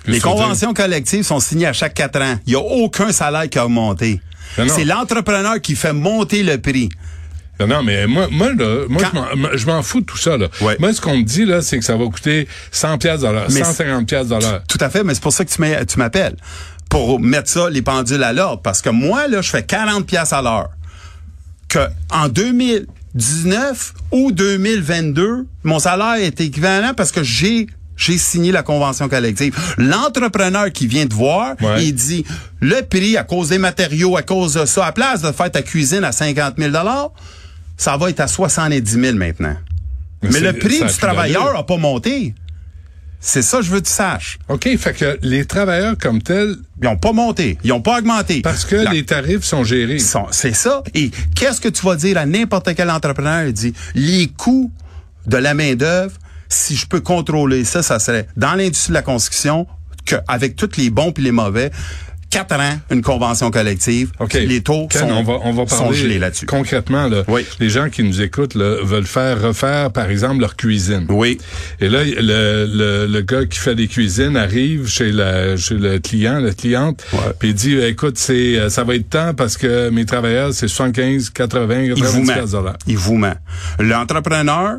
Les 0.06 0.20
conventions 0.20 0.74
collectives 0.74 1.22
sont 1.24 1.40
signées 1.40 1.66
à 1.66 1.72
chaque 1.72 1.94
quatre 1.94 2.20
ans. 2.20 2.36
Il 2.46 2.50
n'y 2.50 2.56
a 2.56 2.60
aucun 2.60 3.10
salaire 3.12 3.48
qui 3.48 3.58
a 3.58 3.64
augmenté. 3.64 4.20
C'est 4.68 4.84
l'entrepreneur 4.84 5.60
qui 5.60 5.74
fait 5.76 5.92
monter 5.92 6.42
le 6.42 6.58
prix. 6.58 6.88
Non, 7.60 7.68
non, 7.68 7.82
mais 7.84 8.06
moi, 8.08 8.26
moi, 8.32 8.52
là, 8.52 8.84
moi, 8.88 9.02
Quand- 9.02 9.24
je 9.54 9.66
m'en- 9.66 9.82
fous 9.82 10.00
de 10.00 10.06
tout 10.06 10.16
ça, 10.16 10.36
là. 10.36 10.48
Ouais. 10.60 10.76
Moi, 10.80 10.92
ce 10.92 11.00
qu'on 11.00 11.16
me 11.16 11.22
dit, 11.22 11.44
là, 11.44 11.62
c'est 11.62 11.78
que 11.78 11.84
ça 11.84 11.96
va 11.96 12.04
coûter 12.06 12.48
100 12.72 12.98
pièces 12.98 13.22
Mais 13.52 13.62
150 13.62 14.08
pièces 14.08 14.26
l'heure. 14.40 14.62
Tout 14.68 14.78
à 14.80 14.90
fait, 14.90 15.04
mais 15.04 15.14
c'est 15.14 15.22
pour 15.22 15.32
ça 15.32 15.44
que 15.44 15.50
tu 15.84 15.98
m'appelles. 15.98 16.36
Pour 16.88 17.20
mettre 17.20 17.48
ça, 17.48 17.70
les 17.70 17.82
pendules 17.82 18.22
à 18.24 18.32
l'ordre. 18.32 18.60
Parce 18.62 18.82
que 18.82 18.90
moi, 18.90 19.28
là, 19.28 19.40
je 19.40 19.50
fais 19.50 19.62
40 19.62 20.04
pièces 20.06 20.32
à 20.32 20.42
l'heure. 20.42 20.70
Que 21.68 21.78
en 22.10 22.28
2019 22.28 23.94
ou 24.10 24.32
2022, 24.32 25.46
mon 25.62 25.78
salaire 25.78 26.14
est 26.14 26.40
équivalent 26.40 26.92
parce 26.96 27.12
que 27.12 27.22
j'ai 27.22 27.66
j'ai 27.96 28.18
signé 28.18 28.52
la 28.52 28.62
convention 28.62 29.08
collective. 29.08 29.56
L'entrepreneur 29.78 30.70
qui 30.72 30.86
vient 30.86 31.06
te 31.06 31.14
voir, 31.14 31.54
Ouais. 31.60 31.84
il 31.86 31.94
dit 31.94 32.24
le 32.60 32.80
prix 32.82 33.16
à 33.16 33.24
cause 33.24 33.50
des 33.50 33.58
matériaux, 33.58 34.16
à 34.16 34.22
cause 34.22 34.54
de 34.54 34.64
ça, 34.66 34.86
à 34.86 34.92
place 34.92 35.22
de 35.22 35.30
faire 35.32 35.50
ta 35.50 35.62
cuisine 35.62 36.04
à 36.04 36.12
50 36.12 36.54
000 36.58 36.72
ça 37.76 37.96
va 37.96 38.10
être 38.10 38.20
à 38.20 38.28
70 38.28 38.90
000 39.00 39.16
maintenant. 39.16 39.56
Mais 40.22 40.40
le 40.40 40.52
prix 40.52 40.80
du 40.80 40.92
travailleur 40.98 41.56
a 41.56 41.66
pas 41.66 41.76
monté. 41.76 42.34
C'est 43.20 43.42
ça 43.42 43.58
que 43.58 43.62
je 43.64 43.70
veux 43.70 43.80
que 43.80 43.86
tu 43.86 43.92
saches. 43.92 44.38
OK, 44.48 44.68
fait 44.76 44.92
que 44.92 45.18
les 45.22 45.46
travailleurs 45.46 45.96
comme 45.98 46.20
tels, 46.20 46.56
Ils 46.82 46.88
ont 46.88 46.96
pas 46.98 47.12
monté. 47.12 47.58
Ils 47.64 47.72
ont 47.72 47.80
pas 47.80 47.98
augmenté. 47.98 48.42
parce 48.42 48.64
que 48.66 48.76
La- 48.76 48.92
les 48.92 49.04
tarifs 49.06 49.44
sont 49.44 49.64
gérés. 49.64 49.98
C'est 50.30 50.54
ça. 50.54 50.82
Et 50.94 51.10
qu'est-ce 51.34 51.60
que 51.60 51.68
tu 51.70 51.84
vas 51.86 51.96
dire 51.96 52.18
à 52.18 52.26
n'importe 52.26 52.74
quel 52.74 52.90
entrepreneur? 52.90 53.44
Il 53.46 53.52
dit, 53.54 53.72
les 53.94 54.28
coûts 54.28 54.70
de 55.26 55.38
la 55.38 55.54
main-d'œuvre, 55.54 56.12
si 56.48 56.76
je 56.76 56.86
peux 56.86 57.00
contrôler 57.00 57.64
ça, 57.64 57.82
ça 57.82 57.98
serait 57.98 58.26
dans 58.36 58.54
l'industrie 58.54 58.90
de 58.90 58.94
la 58.94 59.02
construction, 59.02 59.66
que, 60.06 60.16
avec 60.28 60.56
tous 60.56 60.76
les 60.76 60.90
bons 60.90 61.12
et 61.16 61.20
les 61.20 61.32
mauvais, 61.32 61.70
quatre 62.30 62.56
ans, 62.58 62.78
une 62.90 63.00
convention 63.00 63.50
collective. 63.52 64.10
Les 64.34 64.60
taux 64.60 64.88
Ken, 64.88 65.02
sont, 65.02 65.08
on 65.08 65.22
va, 65.22 65.34
on 65.44 65.52
va 65.52 65.66
sont 65.68 65.84
parler 65.84 65.96
gelés 65.96 66.18
là-dessus. 66.18 66.46
concrètement. 66.46 67.06
Là, 67.06 67.22
Oui. 67.28 67.46
Les 67.60 67.70
gens 67.70 67.88
qui 67.90 68.02
nous 68.02 68.20
écoutent 68.22 68.56
là, 68.56 68.78
veulent 68.82 69.06
faire 69.06 69.40
refaire, 69.40 69.92
par 69.92 70.10
exemple, 70.10 70.40
leur 70.40 70.56
cuisine. 70.56 71.06
Oui. 71.10 71.38
Et 71.80 71.88
là, 71.88 72.02
le, 72.02 72.66
le, 72.66 73.06
le 73.06 73.20
gars 73.22 73.46
qui 73.46 73.58
fait 73.60 73.76
des 73.76 73.86
cuisines 73.86 74.36
arrive 74.36 74.88
chez, 74.88 75.12
la, 75.12 75.56
chez 75.56 75.74
le 75.76 76.00
client, 76.00 76.40
la 76.40 76.52
cliente, 76.52 77.04
puis 77.38 77.50
il 77.50 77.54
dit, 77.54 77.78
écoute, 77.78 78.18
c'est 78.18 78.58
euh, 78.58 78.68
ça 78.68 78.82
va 78.82 78.96
être 78.96 79.08
temps 79.08 79.32
parce 79.32 79.56
que 79.56 79.90
mes 79.90 80.04
travailleurs, 80.04 80.52
c'est 80.52 80.66
75, 80.66 81.30
80, 81.30 81.82
Il 81.82 81.90
vous 81.94 82.00
90 82.02 82.26
ment. 82.26 82.32
piastres 82.34 82.58
de 82.58 82.64
l'heure. 82.64 82.76
Il 82.88 82.98
vous 82.98 83.14
ment. 83.16 83.34
L'entrepreneur, 83.78 84.78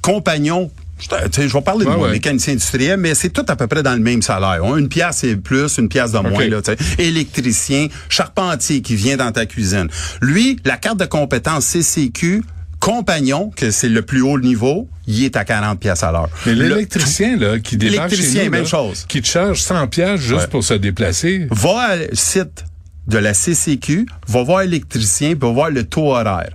compagnon, 0.00 0.70
je 1.10 1.52
vais 1.52 1.60
parler 1.62 1.84
de 1.84 1.90
Ouais, 1.90 1.96
ouais. 1.96 2.10
mécanicien 2.12 2.52
industriel, 2.54 2.98
mais 2.98 3.14
c'est 3.14 3.30
tout 3.30 3.44
à 3.48 3.56
peu 3.56 3.66
près 3.66 3.82
dans 3.82 3.94
le 3.94 4.00
même 4.00 4.22
salaire. 4.22 4.62
Une 4.76 4.88
pièce 4.88 5.18
c'est 5.18 5.36
plus, 5.36 5.78
une 5.78 5.88
pièce 5.88 6.12
de 6.12 6.18
moins. 6.18 6.46
Là. 6.48 6.60
Électricien, 6.98 7.88
charpentier 8.08 8.82
qui 8.82 8.96
vient 8.96 9.16
dans 9.16 9.30
ta 9.32 9.46
cuisine. 9.46 9.88
Lui, 10.20 10.58
la 10.64 10.76
carte 10.76 10.98
de 10.98 11.04
compétence 11.06 11.66
CCQ 11.66 12.42
compagnon, 12.80 13.50
que 13.56 13.70
c'est 13.70 13.88
le 13.88 14.02
plus 14.02 14.20
haut 14.20 14.38
niveau, 14.38 14.88
il 15.06 15.24
est 15.24 15.36
à 15.36 15.44
40 15.44 15.80
pièces 15.80 16.02
à 16.02 16.12
l'heure. 16.12 16.28
Mais 16.44 16.54
Le- 16.54 16.68
l'électricien, 16.68 17.36
là, 17.38 17.58
qui 17.58 17.76
débarque 17.78 18.14
chez 18.14 18.44
nous, 18.44 18.50
même 18.50 18.62
là, 18.62 18.68
chose. 18.68 19.06
qui 19.08 19.22
te 19.22 19.26
charge 19.26 19.62
100 19.62 19.86
pièces 19.86 20.20
juste 20.20 20.40
Ouais. 20.42 20.46
pour 20.48 20.62
se 20.64 20.74
déplacer. 20.74 21.46
va 21.50 21.78
à 21.80 21.96
le 21.96 22.08
site 22.12 22.64
de 23.06 23.16
la 23.18 23.32
CCQ, 23.32 24.06
va 24.28 24.42
voir 24.42 24.62
l'électricien, 24.64 25.30
puis 25.30 25.38
va 25.48 25.52
voir 25.54 25.70
le 25.70 25.84
taux 25.84 26.10
horaire. 26.14 26.50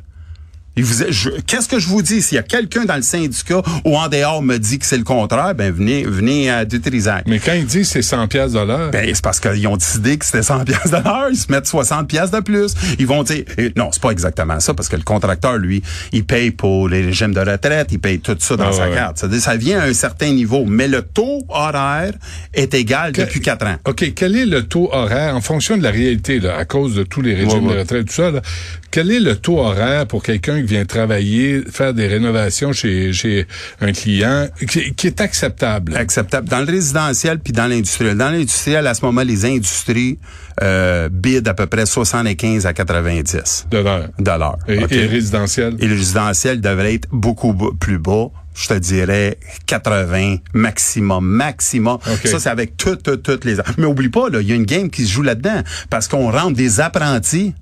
Vous, 0.82 1.04
qu'est-ce 1.48 1.68
que 1.68 1.80
je 1.80 1.88
vous 1.88 2.02
dis? 2.02 2.22
S'il 2.22 2.36
y 2.36 2.40
a 2.40 2.44
quelqu'un 2.44 2.86
dans 2.86 2.96
le 2.96 3.02
syndicat 3.02 3.62
ou 3.86 3.98
en 3.98 4.08
dehors 4.08 4.42
me 4.42 4.58
dit 4.58 4.80
que 4.80 4.86
c'est 4.86 4.98
le 4.98 5.04
contraire, 5.04 5.56
ben 5.56 5.72
venez, 5.74 6.04
venez 6.04 6.50
à 6.50 6.66
Dutrisac. 6.66 7.24
Mais 7.28 7.40
quand 7.40 7.54
il 7.54 7.66
dit 7.66 7.86
c'est 7.86 8.02
100 8.02 8.28
pièces 8.28 8.54
de 8.54 8.60
l'heure, 8.60 8.92
Ben, 8.92 9.10
c'est 9.14 9.24
parce 9.24 9.40
qu'ils 9.40 9.68
ont 9.68 9.78
décidé 9.78 10.18
que 10.18 10.26
c'était 10.26 10.44
100 10.44 10.66
pièces 10.66 10.92
de 10.92 10.98
l'heure, 11.04 11.28
ils 11.32 11.38
se 11.38 11.52
mettent 11.52 11.68
60 11.68 12.08
pièces 12.08 12.32
de 12.32 12.40
plus. 12.40 12.74
Ils 13.00 13.08
vont 13.08 13.24
dire 13.24 13.44
non, 13.76 13.90
c'est 13.92 14.02
pas 14.02 14.12
exactement 14.12 14.60
ça 14.60 14.74
parce 14.74 14.90
que 14.90 14.96
le 14.96 15.04
contracteur 15.04 15.58
lui, 15.58 15.82
il 16.12 16.26
paye 16.26 16.52
pour 16.52 16.88
les 16.90 17.02
régimes 17.06 17.34
de 17.34 17.40
retraite, 17.42 17.88
il 17.92 18.00
paye 18.00 18.20
tout 18.20 18.36
ça 18.40 18.56
dans 18.56 18.68
Ah, 18.70 18.74
sa 18.74 18.90
ouais, 18.90 18.96
carte. 18.96 19.18
C'est-à-dire 19.18 19.42
ça 19.42 19.56
vient 19.56 19.80
à 19.80 19.86
un 19.86 19.94
certain 19.94 20.32
niveau, 20.32 20.66
mais 20.66 20.88
le 20.88 21.02
taux 21.02 21.44
horaire 21.50 22.14
est 22.54 22.74
égal 22.74 23.12
Que- 23.12 23.22
depuis 23.22 23.40
quatre 23.42 23.66
ans. 23.66 23.76
OK, 23.88 24.14
quel 24.16 24.36
est 24.36 24.46
le 24.46 24.64
taux 24.64 24.90
horaire 24.92 25.36
en 25.36 25.42
fonction 25.42 25.78
de 25.78 25.84
la 25.84 25.92
réalité, 25.92 26.40
là, 26.40 26.58
à 26.58 26.66
cause 26.66 26.96
de 26.96 27.04
tous 27.04 27.22
les 27.22 27.34
régimes 27.34 27.64
Ouais, 27.66 27.70
ouais. 27.70 27.74
de 27.76 27.80
retraite, 27.80 28.08
tout 28.08 28.14
ça, 28.14 28.32
là, 28.32 28.42
quel 28.92 29.12
est 29.12 29.20
le 29.20 29.36
taux 29.36 29.60
horaire 29.60 30.08
pour 30.08 30.24
quelqu'un 30.24 30.58
qui 30.62 30.68
vient 30.68 30.86
travailler, 30.86 31.62
faire 31.72 31.94
des 31.94 32.08
rénovations 32.08 32.74
chez, 32.74 33.14
chez 33.14 33.46
un 33.82 33.92
client 33.92 34.48
qui, 34.68 34.94
qui 34.94 35.08
est 35.08 35.22
acceptable? 35.22 35.96
acceptable. 35.96 36.48
Dans 36.50 36.60
le 36.60 36.66
résidentiel 36.66 37.40
puis 37.40 37.54
dans 37.54 37.68
l'industriel. 37.68 38.18
Dans 38.18 38.30
l'industriel, 38.32 38.88
à 38.88 38.94
ce 38.94 39.06
moment, 39.06 39.22
les 39.22 39.46
industries 39.46 40.18
euh, 40.62 41.10
bident 41.12 41.48
à 41.50 41.54
peu 41.54 41.68
près 41.68 41.86
75 41.86 42.66
à 42.66 42.74
90 42.74 43.68
De 43.72 43.78
l'heure. 43.78 44.10
dollars. 44.20 44.58
Et, 44.68 44.84
OK? 44.84 44.92
et 44.92 45.06
résidentiel? 45.06 45.76
Et 45.80 45.88
le 45.88 45.96
résidentiel 45.96 46.60
devrait 46.62 46.96
être 46.96 47.08
beaucoup 47.12 47.54
plus 47.80 48.00
bas. 48.00 48.28
Je 48.56 48.68
te 48.68 48.74
dirais 48.74 49.38
80 49.68 50.38
maximum, 50.54 51.26
maximum. 51.26 51.98
Ça, 52.26 52.40
c'est 52.40 52.50
avec 52.50 52.76
toutes, 52.76 53.04
toutes, 53.04 53.24
toutes 53.24 53.46
les... 53.46 53.56
Mais 53.78 53.86
oublie 53.86 54.10
pas, 54.10 54.30
là, 54.30 54.42
il 54.42 54.50
y 54.50 54.52
a 54.52 54.56
une 54.56 54.66
game 54.66 54.90
qui 54.90 55.06
se 55.06 55.14
joue 55.14 55.22
là-dedans. 55.22 55.62
Parce 55.90 56.08
qu'on 56.10 56.30
rentre 56.30 56.54
des 56.58 56.82
apprentis, 56.82 57.54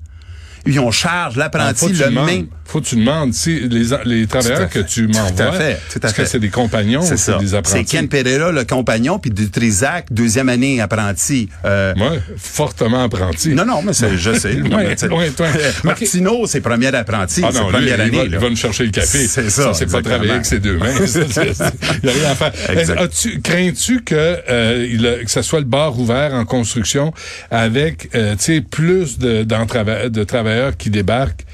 et 0.68 0.80
on 0.80 0.92
charge 0.92 1.36
Ah, 1.36 1.40
l'apprenti 1.40 1.94
le 1.94 2.10
même... 2.10 2.48
Faut 2.68 2.82
que 2.82 2.86
tu 2.86 2.98
demandes 2.98 3.34
si 3.34 3.60
les, 3.62 3.86
les 4.06 4.28
travailleurs 4.28 4.70
que 4.70 4.80
tu 4.80 5.08
Tout 5.08 5.18
à 5.18 5.22
m'envoies, 5.22 5.52
fait, 5.54 5.80
tout 5.92 6.00
à 6.04 6.08
est-ce 6.08 6.16
que 6.16 6.26
c'est 6.26 6.40
des 6.40 6.50
compagnons 6.50 7.00
ou 7.00 7.04
C'est 7.04 7.18
c'est 7.18 7.32
ça. 7.32 7.38
des 7.38 7.48
C'est 7.48 7.56
apprentis? 7.56 7.86
Ken 7.86 8.08
Pereira, 8.10 8.52
le 8.52 8.66
compagnon, 8.66 9.20
puis 9.20 9.32
du 9.32 9.50
Trisac, 9.50 10.08
deuxième 10.12 10.50
année 10.50 10.82
apprenti. 10.82 11.50
Euh, 11.66 11.94
Moi, 11.96 12.12
fortement 12.38 13.04
apprenti. 13.04 13.50
Non, 13.56 13.66
non, 13.66 13.82
mais 13.82 13.94
c'est, 13.94 14.18
je 14.18 14.34
sais. 14.34 14.56
Ouais, 14.68 14.96
ouais, 15.10 15.30
toi. 15.32 15.48
Martineau, 15.84 16.46
c'est 16.46 16.62
premier 16.62 16.94
apprenti. 16.94 17.42
Ah 17.44 17.50
c'est 17.52 17.60
non, 17.60 17.68
lui, 17.70 17.74
première 17.78 17.96
il, 17.98 18.02
année. 18.02 18.18
va, 18.18 18.24
là. 18.24 18.30
il 18.34 18.38
va 18.38 18.50
nous 18.50 18.56
chercher 18.56 18.84
le 18.86 18.92
café. 18.92 19.28
C'est 19.28 19.50
ça, 19.50 19.74
c'est 19.74 19.90
pas 19.90 20.02
travailler 20.02 20.32
avec 20.32 20.46
ses 20.46 20.60
deux 20.60 20.78
mains. 20.78 20.94
C'est- 21.06 21.32
c'est- 21.32 21.54
il 22.04 22.10
n'y 22.10 22.10
a 22.10 22.14
rien 22.14 22.32
à 22.32 22.36
faire. 22.36 22.54
Crains-tu 23.44 24.02
que, 24.04 24.16
euh, 24.50 24.88
il 24.92 25.06
a- 25.08 25.24
que 25.24 25.32
ça 25.32 25.42
soit 25.44 25.60
le 25.60 25.66
bar 25.66 25.98
ouvert 26.00 26.34
en 26.34 26.46
construction 26.46 27.14
avec 27.52 28.10
euh, 28.16 28.36
tu 28.36 28.44
sais, 28.56 28.62
plus 28.62 29.18
de, 29.20 29.44
de 29.44 30.24
travailleurs 30.24 30.76
qui 30.78 30.90
débarquent 30.90 31.46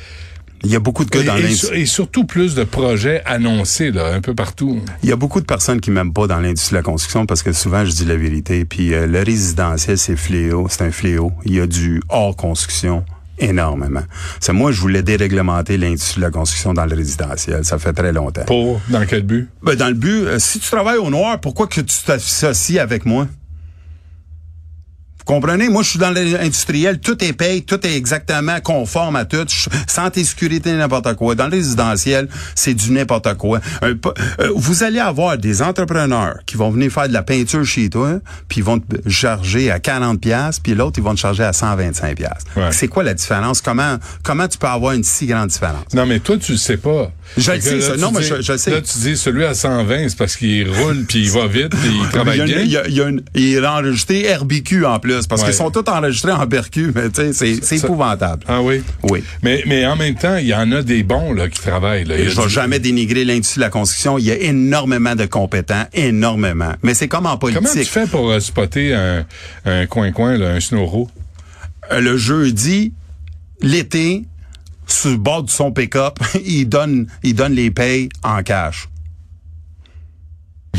Il 0.63 0.71
y 0.71 0.75
a 0.75 0.79
beaucoup 0.79 1.03
de 1.03 1.09
cas 1.09 1.21
et, 1.21 1.25
dans 1.25 1.35
l'industrie. 1.35 1.81
et 1.81 1.85
surtout 1.85 2.23
plus 2.23 2.55
de 2.55 2.63
projets 2.63 3.21
annoncés 3.25 3.91
là, 3.91 4.13
un 4.13 4.21
peu 4.21 4.33
partout? 4.33 4.79
Il 5.03 5.09
y 5.09 5.11
a 5.11 5.15
beaucoup 5.17 5.41
de 5.41 5.45
personnes 5.45 5.81
qui 5.81 5.91
m'aiment 5.91 6.13
pas 6.13 6.27
dans 6.27 6.39
l'industrie 6.39 6.71
de 6.71 6.77
la 6.77 6.83
construction 6.83 7.25
parce 7.25 7.43
que 7.43 7.51
souvent 7.51 7.83
je 7.83 7.91
dis 7.91 8.05
la 8.05 8.15
vérité. 8.15 8.63
Puis 8.63 8.93
euh, 8.93 9.05
le 9.05 9.21
résidentiel, 9.21 9.97
c'est 9.97 10.15
fléau, 10.15 10.67
c'est 10.69 10.83
un 10.83 10.91
fléau. 10.91 11.33
Il 11.45 11.55
y 11.55 11.59
a 11.59 11.67
du 11.67 12.01
hors 12.07 12.35
construction 12.35 13.03
énormément. 13.39 14.03
C'est 14.39 14.53
moi, 14.53 14.71
je 14.71 14.79
voulais 14.79 15.03
déréglementer 15.03 15.77
l'industrie 15.77 16.21
de 16.21 16.25
la 16.25 16.31
construction 16.31 16.73
dans 16.73 16.85
le 16.85 16.95
résidentiel. 16.95 17.65
Ça 17.65 17.77
fait 17.77 17.93
très 17.93 18.13
longtemps. 18.13 18.45
Pour, 18.45 18.79
dans 18.89 19.05
quel 19.05 19.23
but? 19.23 19.49
Ben, 19.61 19.75
dans 19.75 19.87
le 19.87 19.95
but, 19.95 20.25
euh, 20.25 20.39
si 20.39 20.59
tu 20.59 20.69
travailles 20.69 20.97
au 20.97 21.09
noir, 21.09 21.39
pourquoi 21.41 21.67
que 21.67 21.81
tu 21.81 21.95
t'associes 22.05 22.79
avec 22.79 23.05
moi? 23.05 23.27
Vous 25.25 25.33
comprenez? 25.33 25.69
Moi, 25.69 25.83
je 25.83 25.89
suis 25.91 25.99
dans 25.99 26.11
l'industriel, 26.11 26.99
tout 26.99 27.23
est 27.23 27.33
payé, 27.33 27.61
tout 27.61 27.85
est 27.85 27.95
exactement 27.95 28.59
conforme 28.61 29.15
à 29.15 29.25
tout. 29.25 29.45
Santé, 29.87 30.23
sécurité, 30.23 30.73
n'importe 30.73 31.15
quoi. 31.15 31.35
Dans 31.35 31.45
le 31.45 31.51
résidentiel, 31.51 32.27
c'est 32.55 32.73
du 32.73 32.91
n'importe 32.91 33.33
quoi. 33.35 33.59
Un 33.81 33.93
euh, 34.39 34.49
vous 34.55 34.83
allez 34.83 34.99
avoir 34.99 35.37
des 35.37 35.61
entrepreneurs 35.61 36.39
qui 36.45 36.57
vont 36.57 36.69
venir 36.69 36.91
faire 36.91 37.07
de 37.07 37.13
la 37.13 37.23
peinture 37.23 37.63
chez 37.63 37.89
toi, 37.89 38.19
puis 38.47 38.59
ils 38.59 38.63
vont 38.63 38.79
te 38.79 39.09
charger 39.09 39.71
à 39.71 39.79
40 39.79 40.19
pièces, 40.19 40.59
puis 40.59 40.73
l'autre, 40.73 40.99
ils 40.99 41.03
vont 41.03 41.15
te 41.15 41.19
charger 41.19 41.43
à 41.43 41.53
125 41.53 42.15
pièces. 42.15 42.29
Ouais. 42.55 42.71
C'est 42.71 42.87
quoi 42.87 43.03
la 43.03 43.13
différence? 43.13 43.61
Comment, 43.61 43.97
comment 44.23 44.47
tu 44.47 44.57
peux 44.57 44.67
avoir 44.67 44.93
une 44.93 45.03
si 45.03 45.25
grande 45.25 45.49
différence? 45.49 45.93
Non, 45.93 46.05
mais 46.05 46.19
toi, 46.19 46.37
tu 46.37 46.53
le 46.53 46.57
sais 46.57 46.77
pas. 46.77 47.11
Je 47.37 47.51
le 47.51 47.61
sais, 47.61 47.75
là, 47.77 47.81
ça. 47.81 47.97
Non, 47.97 48.11
mais 48.11 48.21
je- 48.21 48.41
je 48.41 48.57
sais. 48.57 48.71
Là, 48.71 48.81
tu 48.81 48.97
dis 48.99 49.17
celui 49.17 49.43
à 49.45 49.53
120, 49.53 50.09
c'est 50.09 50.17
parce 50.17 50.35
qu'il 50.35 50.69
roule, 50.69 51.05
puis 51.07 51.23
il 51.23 51.31
va 51.31 51.47
vite, 51.47 51.69
puis 51.69 51.89
il 51.89 52.01
Il 52.03 52.09
travaille 52.09 52.37
y 52.37 52.41
a 52.41 52.45
bien. 52.45 52.59
il 52.61 52.71
y 52.71 52.77
a- 52.77 52.87
il 52.87 52.93
y 52.93 53.01
a 53.01 53.07
une- 53.07 53.23
il 53.33 53.53
est 53.55 53.65
enregistré 53.65 54.31
RBQ 54.35 54.85
en 54.85 54.99
plus, 54.99 55.25
parce 55.25 55.41
Ouais. 55.41 55.47
qu'ils 55.47 55.55
sont 55.57 55.71
tous 55.71 55.89
enregistrés 55.89 56.31
en 56.31 56.45
BRQ, 56.45 56.91
mais 56.93 57.09
tu 57.09 57.33
sais, 57.33 57.57
c'est 57.61 57.75
épouvantable. 57.77 58.43
Ah 58.47 58.61
oui? 58.61 58.83
Oui. 59.03 59.23
Mais, 59.41 59.63
mais 59.65 59.85
en 59.85 59.95
même 59.95 60.15
temps, 60.15 60.37
il 60.37 60.45
y 60.47 60.53
en 60.53 60.71
a 60.71 60.81
des 60.83 61.01
bons 61.03 61.33
là, 61.33 61.49
qui 61.49 61.59
travaillent. 61.59 62.03
Là. 62.05 62.15
Il 62.17 62.25
Et 62.25 62.29
je 62.29 62.35
vais 62.35 62.43
du- 62.47 62.49
jamais 62.53 62.79
dénigrer 62.79 63.25
l'industrie 63.25 63.59
de 63.59 63.65
la 63.65 63.69
construction. 63.71 64.17
Il 64.19 64.25
y 64.25 64.31
a 64.31 64.37
énormément 64.37 65.15
de 65.15 65.25
compétents, 65.25 65.85
énormément. 65.93 66.73
Mais 66.83 66.93
c'est 66.93 67.07
comme 67.07 67.25
en 67.25 67.37
Comment 67.37 67.51
tu 67.59 67.61
politique. 67.63 67.89
fais 67.91 68.05
pour 68.05 68.29
euh, 68.29 68.39
spotter 68.39 68.93
un, 68.93 69.25
un 69.65 69.85
coin-coin, 69.87 70.37
là, 70.37 70.49
un 70.51 70.59
snowro? 70.59 71.09
Euh, 71.91 71.99
Le 71.99 72.15
jeudi, 72.17 72.93
l'été, 73.61 74.23
sur 74.93 75.09
le 75.11 75.17
bord 75.17 75.43
de 75.43 75.49
son 75.49 75.71
pick-up, 75.71 76.19
il 76.45 76.65
donne, 76.69 77.07
il 77.23 77.35
donne 77.35 77.53
les 77.53 77.71
payes 77.71 78.09
en 78.23 78.43
cash. 78.43 78.87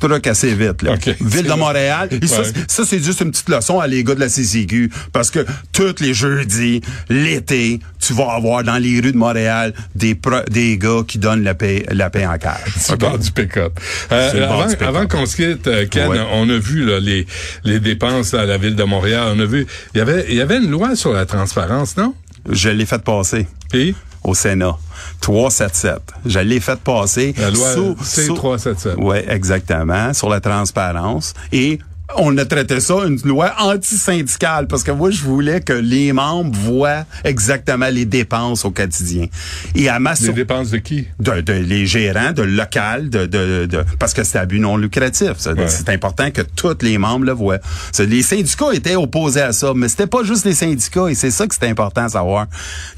Truc 0.00 0.28
assez 0.28 0.54
vite. 0.54 0.82
Là. 0.82 0.94
Ville 1.20 1.42
de. 1.48 1.52
Montréal. 1.54 2.08
Et 2.12 2.24
ça, 2.28 2.42
Ouais. 2.42 2.44
c'est- 2.54 2.70
ça, 2.70 2.84
c'est 2.86 3.02
juste 3.02 3.20
une 3.20 3.32
petite 3.32 3.48
leçon 3.48 3.80
à 3.80 3.88
les 3.88 4.04
gars 4.04 4.14
de 4.14 4.20
la 4.20 4.28
CCQ. 4.28 4.92
Parce 5.12 5.32
que 5.32 5.44
tous 5.72 5.96
les 6.00 6.14
jeudis, 6.14 6.80
l'été, 7.08 7.80
tu 7.98 8.12
vas 8.12 8.30
avoir 8.34 8.62
dans 8.62 8.76
les 8.78 9.00
rues 9.00 9.10
de 9.10 9.16
Montréal 9.16 9.74
des, 9.96 10.16
des 10.52 10.78
gars 10.78 11.00
qui 11.06 11.18
donnent 11.18 11.42
la 11.42 11.54
paix, 11.54 11.84
la 11.90 12.10
paix 12.10 12.24
en 12.26 12.38
cash. 12.38 12.60
C'est 12.76 12.92
le 12.92 12.98
bord 12.98 13.18
du 13.18 13.32
pick-up. 13.32 13.80
Euh, 14.12 14.28
C'est 14.30 14.38
le 14.38 14.46
bord 14.46 14.60
avant 14.60 14.66
du 14.70 14.76
pick-up. 14.76 14.88
avant 14.88 15.06
qu'on 15.08 15.26
se 15.26 15.34
quitte, 15.34 15.66
euh, 15.66 15.86
Ken, 15.88 16.08
Ouais. 16.10 16.20
on 16.32 16.48
a 16.48 16.58
vu 16.58 16.84
là, 16.84 17.00
les, 17.00 17.26
les 17.64 17.80
dépenses 17.80 18.34
à 18.34 18.44
la 18.46 18.56
ville 18.56 18.76
de 18.76 18.84
Montréal. 18.84 19.32
On 19.34 19.40
a 19.40 19.46
vu. 19.46 19.66
Il 19.94 19.98
y 19.98 20.00
avait, 20.00 20.26
il 20.28 20.36
y 20.36 20.40
avait 20.40 20.58
une 20.58 20.70
loi 20.70 20.94
sur 20.94 21.12
la 21.12 21.26
transparence, 21.26 21.96
non? 21.96 22.14
Je 22.48 22.68
l'ai 22.70 22.86
fait 22.86 23.02
passer. 23.02 23.46
Puis, 23.70 23.94
au 24.24 24.34
Sénat. 24.34 24.76
377. 25.20 25.98
Je 26.26 26.38
l'ai 26.40 26.60
fait 26.60 26.78
passer. 26.80 27.34
la 27.38 27.50
loi 27.50 27.72
sous- 27.74 27.96
sous- 28.02 28.34
C377. 28.34 28.94
Oui, 28.98 29.18
exactement, 29.28 30.12
sur 30.14 30.28
la 30.28 30.40
transparence. 30.40 31.34
Et 31.52 31.78
on 32.16 32.36
a 32.38 32.44
traité 32.46 32.80
ça 32.80 32.94
une 33.06 33.18
loi 33.24 33.52
anti-syndicale 33.58 34.66
parce 34.66 34.82
que 34.82 34.90
moi, 34.90 35.10
je 35.10 35.22
voulais 35.22 35.60
que 35.60 35.72
les 35.74 36.12
membres 36.12 36.56
voient 36.58 37.04
exactement 37.22 37.88
les 37.88 38.06
dépenses 38.06 38.64
au 38.64 38.70
quotidien. 38.70 39.26
Et 39.74 39.88
à 39.88 39.98
ma 40.00 40.14
Les 40.14 40.32
dépenses 40.32 40.70
de 40.70 40.78
qui? 40.78 41.06
de, 41.20 41.40
de- 41.42 41.52
les 41.52 41.86
gérants 41.86 42.32
de 42.32 42.42
local 42.42 43.10
de, 43.10 43.26
de, 43.26 43.66
de- 43.66 43.84
parce 43.98 44.14
que 44.14 44.24
c'est 44.24 44.38
à 44.38 44.46
but 44.46 44.58
non 44.58 44.76
lucratif. 44.76 45.32
Ouais. 45.46 45.68
C'est 45.68 45.88
important 45.90 46.30
que 46.30 46.42
tous 46.42 46.78
les 46.82 46.96
membres 46.98 47.26
le 47.26 47.32
voient. 47.32 47.58
Les 47.98 48.22
syndicats 48.22 48.72
étaient 48.72 48.96
opposés 48.96 49.42
à 49.42 49.52
ça, 49.52 49.72
mais 49.76 49.88
c'était 49.88 50.06
pas 50.06 50.24
juste 50.24 50.44
les 50.46 50.54
syndicats 50.54 51.08
et 51.10 51.14
c'est 51.14 51.30
ça 51.30 51.46
que 51.46 51.54
c'est 51.54 51.68
important 51.68 52.04
à 52.04 52.08
savoir. 52.08 52.46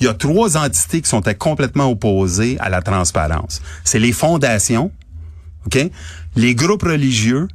Il 0.00 0.06
y 0.06 0.08
a 0.08 0.14
trois 0.14 0.56
entités 0.56 1.00
qui 1.00 1.08
sont 1.08 1.20
complètement 1.38 1.90
opposées 1.90 2.56
à 2.60 2.68
la 2.68 2.80
transparence. 2.80 3.60
C'est 3.84 3.98
les 3.98 4.12
fondations, 4.12 4.90
OK? 5.66 5.78
Les 6.36 6.54
groupes 6.54 6.84
religieux 6.84 7.48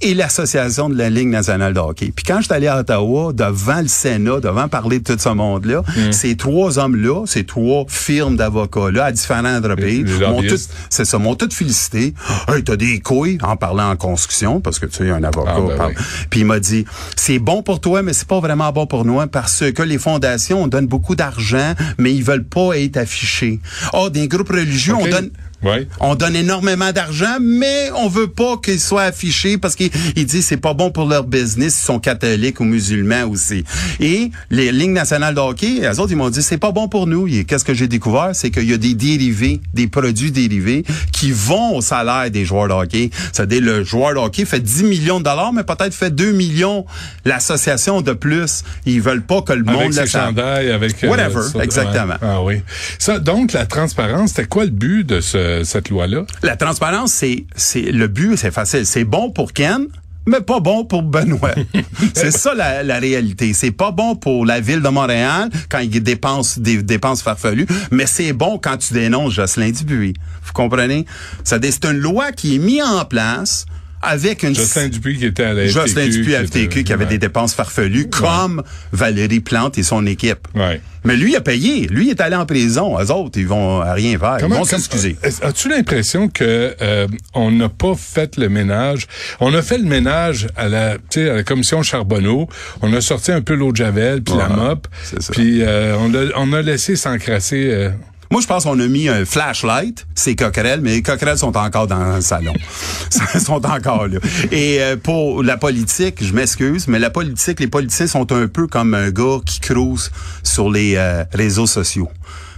et 0.00 0.14
l'Association 0.14 0.88
de 0.88 0.96
la 0.96 1.10
Ligue 1.10 1.28
nationale 1.28 1.74
de 1.74 1.80
hockey. 1.80 2.12
Puis 2.14 2.24
quand 2.24 2.38
je 2.38 2.44
suis 2.44 2.52
allé 2.52 2.68
à 2.68 2.78
Ottawa, 2.78 3.32
devant 3.32 3.80
le 3.80 3.88
Sénat, 3.88 4.40
devant 4.40 4.68
parler 4.68 5.00
de 5.00 5.04
tout 5.12 5.18
ce 5.18 5.28
monde-là, 5.28 5.82
Mm. 5.96 6.12
ces 6.12 6.36
trois 6.36 6.78
hommes-là, 6.78 7.24
ces 7.26 7.44
trois 7.44 7.84
firmes 7.88 8.36
d'avocats-là, 8.36 9.06
à 9.06 9.12
différents 9.12 9.42
les 9.42 10.04
m'ont 10.30 10.42
tous- 10.42 10.68
c'est 10.88 11.04
ça, 11.04 11.18
m'ont 11.18 11.34
tous 11.34 11.52
félicité. 11.54 12.14
Hey, 12.48 12.62
t'as 12.62 12.76
des 12.76 13.00
couilles 13.00 13.38
en 13.42 13.56
parlant 13.56 13.90
en 13.90 13.96
construction, 13.96 14.60
parce 14.60 14.78
que 14.78 14.86
tu 14.86 14.98
sais, 14.98 15.10
un 15.10 15.24
avocat 15.24 15.54
Ah, 15.56 15.60
ben 15.60 15.76
parle. 15.76 15.94
oui. 15.96 16.02
Puis 16.30 16.40
il 16.40 16.46
m'a 16.46 16.60
dit, 16.60 16.84
c'est 17.16 17.38
bon 17.40 17.62
pour 17.62 17.80
toi, 17.80 18.02
mais 18.02 18.12
c'est 18.12 18.28
pas 18.28 18.40
vraiment 18.40 18.70
bon 18.72 18.86
pour 18.86 19.04
nous, 19.04 19.18
parce 19.26 19.64
que 19.72 19.82
les 19.82 19.98
fondations, 19.98 20.62
on 20.62 20.66
donne 20.68 20.86
beaucoup 20.86 21.16
d'argent, 21.16 21.74
mais 21.98 22.14
ils 22.14 22.22
veulent 22.22 22.44
pas 22.46 22.78
être 22.78 22.96
affichés. 22.98 23.60
Ah, 23.92 24.08
des 24.10 24.28
groupes 24.28 24.50
religieux, 24.50 24.94
on 24.94 25.06
donne... 25.06 25.30
Ouais. 25.62 25.88
On 26.00 26.14
donne 26.14 26.36
énormément 26.36 26.92
d'argent, 26.92 27.38
mais 27.40 27.90
on 27.96 28.08
veut 28.08 28.28
pas 28.28 28.56
qu'ils 28.62 28.78
soient 28.80 29.02
affichés 29.02 29.58
parce 29.58 29.74
qu'ils 29.74 29.90
ils 30.16 30.24
disent 30.26 30.46
c'est 30.46 30.56
pas 30.56 30.74
bon 30.74 30.90
pour 30.90 31.06
leur 31.08 31.24
business, 31.24 31.78
ils 31.82 31.84
sont 31.86 31.98
catholiques 31.98 32.60
ou 32.60 32.64
musulmans 32.64 33.24
aussi. 33.28 33.64
Et 33.98 34.30
les 34.50 34.70
lignes 34.70 34.92
nationales 34.92 35.34
de 35.34 35.40
hockey, 35.40 35.80
les 35.80 35.98
autres, 35.98 36.12
ils 36.12 36.16
m'ont 36.16 36.30
dit 36.30 36.42
c'est 36.42 36.58
pas 36.58 36.70
bon 36.70 36.88
pour 36.88 37.06
nous. 37.06 37.26
Et 37.26 37.44
Qu'est-ce 37.44 37.64
que 37.64 37.74
j'ai 37.74 37.88
découvert? 37.88 38.30
C'est 38.34 38.50
qu'il 38.50 38.68
y 38.70 38.72
a 38.72 38.76
des 38.76 38.94
dérivés, 38.94 39.60
des 39.74 39.88
produits 39.88 40.30
dérivés 40.30 40.84
qui 41.12 41.32
vont 41.32 41.76
au 41.76 41.80
salaire 41.80 42.30
des 42.30 42.44
joueurs 42.44 42.68
de 42.68 42.74
hockey. 42.74 43.10
C'est-à-dire, 43.32 43.60
le 43.62 43.82
joueur 43.84 44.14
de 44.14 44.18
hockey 44.18 44.44
fait 44.44 44.60
10 44.60 44.84
millions 44.84 45.18
de 45.18 45.24
dollars, 45.24 45.52
mais 45.52 45.64
peut-être 45.64 45.94
fait 45.94 46.10
2 46.14 46.32
millions 46.32 46.84
l'association 47.24 48.00
de 48.00 48.12
plus. 48.12 48.62
Ils 48.86 49.00
veulent 49.00 49.22
pas 49.22 49.42
que 49.42 49.52
le 49.52 49.64
monde 49.64 49.92
le 49.94 50.06
chandails, 50.06 50.70
avec... 50.70 51.02
euh, 51.04 51.08
Whatever, 51.08 51.62
exactement. 51.62 52.14
Ah 52.22 52.42
oui. 52.42 52.62
Ça, 52.98 53.18
donc, 53.18 53.52
la 53.52 53.66
transparence, 53.66 54.30
c'était 54.30 54.46
quoi 54.46 54.64
le 54.64 54.70
but 54.70 55.04
de 55.04 55.20
ce- 55.20 55.47
cette 55.64 55.90
loi-là? 55.90 56.24
La 56.42 56.56
transparence, 56.56 57.12
c'est, 57.12 57.46
c'est 57.56 57.92
le 57.92 58.08
but, 58.08 58.36
c'est 58.36 58.50
facile. 58.50 58.86
C'est 58.86 59.04
bon 59.04 59.30
pour 59.30 59.52
Ken, 59.52 59.86
mais 60.26 60.40
pas 60.40 60.60
bon 60.60 60.84
pour 60.84 61.02
Benoît. 61.02 61.54
c'est 62.14 62.30
ça 62.30 62.54
la, 62.54 62.82
la 62.82 62.98
réalité. 62.98 63.52
C'est 63.54 63.70
pas 63.70 63.90
bon 63.90 64.14
pour 64.14 64.44
la 64.44 64.60
ville 64.60 64.82
de 64.82 64.88
Montréal 64.88 65.48
quand 65.68 65.78
il 65.78 66.02
dépense 66.02 66.58
des 66.58 66.82
dépenses 66.82 67.22
farfelues, 67.22 67.66
mais 67.90 68.06
c'est 68.06 68.32
bon 68.32 68.58
quand 68.58 68.76
tu 68.76 68.92
dénonces 68.94 69.32
Jocelyn 69.32 69.70
Dubuis. 69.70 70.14
Vous 70.44 70.52
comprenez? 70.52 71.06
C'est 71.44 71.84
une 71.84 71.98
loi 71.98 72.32
qui 72.32 72.56
est 72.56 72.58
mise 72.58 72.82
en 72.82 73.04
place 73.04 73.66
avec 74.02 74.42
une 74.42 74.54
Jocelyn 74.54 74.88
Dupuis 74.88 75.18
qui 75.18 75.26
était 75.26 75.42
à 75.44 75.52
la 75.54 75.62
FTQ. 75.66 75.72
Jocelyn 75.80 76.08
Dupuis 76.08 76.34
à 76.36 76.42
était- 76.42 76.64
FTQ 76.64 76.84
qui 76.84 76.92
avait 76.92 77.04
ouais. 77.04 77.10
des 77.10 77.18
dépenses 77.18 77.54
farfelues, 77.54 78.08
comme 78.08 78.62
Valérie 78.92 79.40
Plante 79.40 79.78
et 79.78 79.82
son 79.82 80.06
équipe. 80.06 80.46
Ouais. 80.54 80.80
Mais 81.04 81.16
lui, 81.16 81.36
a 81.36 81.40
payé. 81.40 81.86
Lui, 81.86 82.06
il 82.06 82.10
est 82.10 82.20
allé 82.20 82.36
en 82.36 82.44
prison. 82.44 82.98
Eux 83.00 83.10
autres, 83.10 83.38
ils 83.38 83.46
vont 83.46 83.80
à 83.80 83.92
rien 83.94 84.18
faire. 84.18 84.36
ils 84.40 84.46
vont 84.46 84.64
s'excuser. 84.64 85.16
est-ce- 85.22 85.42
As-tu 85.44 85.68
l'impression 85.68 86.28
que 86.28 86.74
euh, 86.82 87.06
on 87.34 87.50
n'a 87.50 87.68
pas 87.68 87.94
fait 87.96 88.36
le 88.36 88.48
ménage? 88.48 89.06
On 89.40 89.54
a 89.54 89.62
fait 89.62 89.78
le 89.78 89.84
ménage 89.84 90.48
à 90.56 90.68
la, 90.68 90.94
tu 90.96 91.00
sais, 91.10 91.30
à 91.30 91.34
la 91.36 91.42
commission 91.44 91.82
Charbonneau. 91.82 92.48
On 92.82 92.92
a 92.92 93.00
sorti 93.00 93.32
un 93.32 93.40
peu 93.42 93.54
l'eau 93.54 93.70
de 93.72 93.76
javel 93.76 94.22
puis 94.22 94.34
la 94.36 94.48
mop. 94.48 94.86
Puis 95.32 95.62
euh, 95.62 95.96
on, 95.98 96.12
a, 96.14 96.24
on 96.36 96.52
a 96.52 96.62
laissé 96.62 96.96
s'encrasser. 96.96 97.68
euh, 97.72 97.90
Moi, 98.30 98.42
je 98.42 98.46
pense 98.46 98.64
qu'on 98.64 98.78
a 98.78 98.86
mis 98.86 99.08
un 99.08 99.24
flashlight, 99.24 100.06
ces 100.14 100.36
coquerelles, 100.36 100.80
mais 100.82 100.90
les 100.90 101.02
coquerelles 101.02 101.38
sont 101.38 101.56
encore 101.56 101.86
dans 101.86 102.16
le 102.16 102.20
salon. 102.20 102.52
Ils 103.34 103.40
sont 103.40 103.64
encore 103.64 104.06
là. 104.06 104.18
Et 104.52 104.82
euh, 104.82 104.96
pour 104.96 105.42
la 105.42 105.56
politique, 105.56 106.22
je 106.22 106.34
m'excuse, 106.34 106.88
mais 106.88 106.98
la 106.98 107.08
politique, 107.08 107.58
les 107.60 107.68
politiciens 107.68 108.06
sont 108.06 108.30
un 108.32 108.46
peu 108.46 108.66
comme 108.66 108.92
un 108.92 109.10
gars 109.10 109.38
qui 109.46 109.60
cruise 109.60 110.10
sur 110.42 110.70
les 110.70 110.96
euh, 110.96 111.24
réseaux 111.32 111.66
sociaux. 111.66 112.10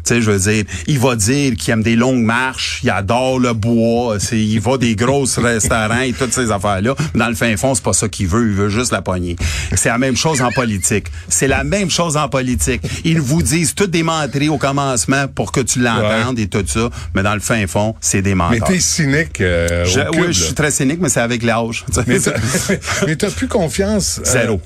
Tu 0.05 0.15
sais, 0.15 0.23
je 0.23 0.31
veux 0.31 0.39
dire, 0.39 0.65
il 0.87 0.99
va 0.99 1.17
dire 1.17 1.55
qu'il 1.57 1.73
aime 1.73 1.83
des 1.83 1.97
longues 1.97 2.23
marches, 2.23 2.81
il 2.83 2.91
adore 2.91 3.39
le 3.39 3.53
bois, 3.53 4.17
il 4.33 4.61
va 4.61 4.77
des 4.79 4.97
grosses 4.97 5.39
restaurants 5.39 6.01
et 6.01 6.13
toutes 6.13 6.33
ces 6.33 6.51
affaires-là. 6.51 6.95
Mais 7.15 7.21
Dans 7.21 7.29
le 7.29 7.35
fin 7.35 7.57
fond, 7.57 7.75
c'est 7.75 7.85
pas 7.85 7.93
ça 7.93 8.09
qu'il 8.09 8.27
veut, 8.29 8.49
il 8.49 8.55
veut 8.55 8.69
juste 8.69 8.93
la 8.93 9.03
poignée. 9.03 9.37
C'est 9.75 9.89
la 9.91 9.99
même 9.99 10.17
chose 10.17 10.41
en 10.41 10.51
politique. 10.51 11.07
C'est 11.29 11.49
la 11.49 11.65
même 11.65 11.91
chose 11.91 12.17
en 12.17 12.29
politique. 12.29 12.83
Ils 13.05 13.21
vous 13.21 13.43
disent 13.43 13.75
tout 13.75 13.87
des 13.87 14.03
menteries 14.03 14.49
au 14.49 14.59
commencement 14.59 15.27
pour 15.29 15.53
que 15.53 15.61
tu 15.61 15.81
l'entendes 15.81 16.39
et 16.39 16.47
tout 16.49 16.65
ça, 16.67 16.89
mais 17.15 17.23
dans 17.23 17.35
le 17.35 17.41
fin 17.41 17.67
fond, 17.67 17.95
c'est 18.01 18.23
des 18.23 18.31
Mais 18.35 18.45
menteurs. 18.51 18.69
t'es 18.69 18.81
cynique. 18.81 19.41
euh, 19.41 19.85
Je- 19.85 20.01
au 20.01 20.11
cube, 20.11 20.21
oui, 20.23 20.33
je 20.33 20.43
suis 20.45 20.55
très 20.55 20.71
cynique, 20.71 20.99
mais 21.01 21.09
c'est 21.09 21.21
avec 21.21 21.43
l'âge. 21.43 21.85
Mais 22.07 22.19
t'as, 22.21 22.33
mais 23.07 23.17
plus 23.17 23.49
confiance. 23.49 24.21
euh, 24.27 24.57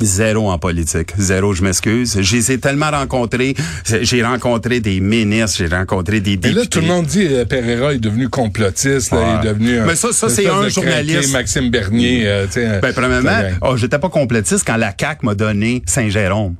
Zéro. 0.00 0.50
En 0.50 0.58
politique. 0.58 1.12
Zéro, 1.18 1.54
je 1.54 1.62
m'excuse. 1.62 2.18
Je 2.20 2.36
les 2.36 2.52
ai 2.52 2.58
tellement 2.58 2.90
rencontrés. 2.90 3.54
J'ai 4.02 4.22
rencontré 4.24 4.80
des 4.80 5.00
ministres, 5.00 5.58
j'ai 5.58 5.66
rencontré 5.74 6.20
des 6.20 6.32
Mais 6.32 6.36
députés. 6.36 6.60
là, 6.60 6.66
tout 6.66 6.80
le 6.80 6.86
monde 6.86 7.06
dit 7.06 7.26
euh, 7.30 7.44
Pereira 7.44 7.94
est 7.94 7.98
devenu 7.98 8.28
complotiste, 8.28 9.12
là, 9.12 9.40
il 9.42 9.46
est 9.46 9.52
devenu 9.52 9.78
un, 9.78 9.86
Mais 9.86 9.96
ça- 9.96 10.12
ça, 10.12 10.28
c'est 10.28 10.46
un 10.46 10.68
journaliste. 10.68 11.18
craqué, 11.20 11.32
Maxime 11.32 11.70
Bernier, 11.70 12.22
euh, 12.26 12.46
tu 12.46 12.52
sais. 12.54 12.80
Ben, 12.80 12.92
premièrement, 12.92 13.40
oh, 13.62 13.76
j'étais 13.76 13.98
pas 13.98 14.08
complétiste 14.08 14.64
quand 14.66 14.76
la 14.76 14.92
CAQ 14.98 15.24
m'a 15.26 15.34
donné 15.34 15.82
Saint-Jérôme. 15.86 16.54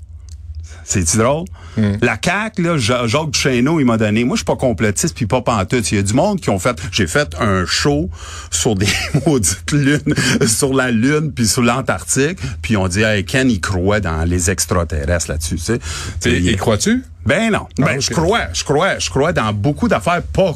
C'est-tu 0.85 1.17
drôle? 1.17 1.45
Hmm. 1.77 1.93
La 2.03 2.17
CAQ, 2.23 2.63
là, 2.63 2.77
Ja- 2.79 3.07
Jacques 3.07 3.31
Duchesneau, 3.31 3.81
il 3.81 3.87
m'a 3.87 3.97
donné. 3.97 4.25
Moi, 4.25 4.37
je 4.37 4.41
suis 4.41 4.45
pas 4.45 4.57
complotiste 4.57 5.17
puis 5.17 5.27
pas 5.27 5.41
pantoute. 5.41 5.91
Il 5.91 5.97
y 5.97 5.99
a 5.99 6.03
du 6.03 6.13
monde 6.15 6.41
qui 6.41 6.51
ont 6.51 6.59
fait. 6.59 6.77
J'ai 6.93 7.07
fait 7.07 7.35
un 7.41 7.65
show 7.67 8.11
sur 8.51 8.75
des 8.77 8.87
maudites 9.27 9.73
lunes, 9.73 10.15
sur 10.47 10.73
la 10.75 10.91
Lune 10.91 11.33
puis 11.35 11.47
sur 11.49 11.63
l'Antarctique. 11.63 12.39
Puis 12.63 12.77
on 12.77 12.87
dit, 12.89 13.03
hey, 13.03 13.25
Ken, 13.25 13.51
il 13.51 13.61
croit 13.61 14.01
dans 14.01 14.25
les 14.25 14.51
extraterrestres 14.51 15.31
là-dessus, 15.31 15.57
tu 15.57 15.63
sais. 15.63 15.79
Et, 16.27 16.47
et 16.51 16.57
crois-tu? 16.57 17.03
Ben 17.27 17.51
non. 17.53 17.67
Ben, 17.79 17.87
Ah, 17.89 17.95
ok. 17.95 18.01
je 18.01 18.11
crois, 18.11 18.41
je 18.53 18.65
crois, 18.65 18.99
je 18.99 19.11
crois 19.11 19.33
dans 19.33 19.53
beaucoup 19.53 19.89
d'affaires 19.89 20.23
pas, 20.23 20.53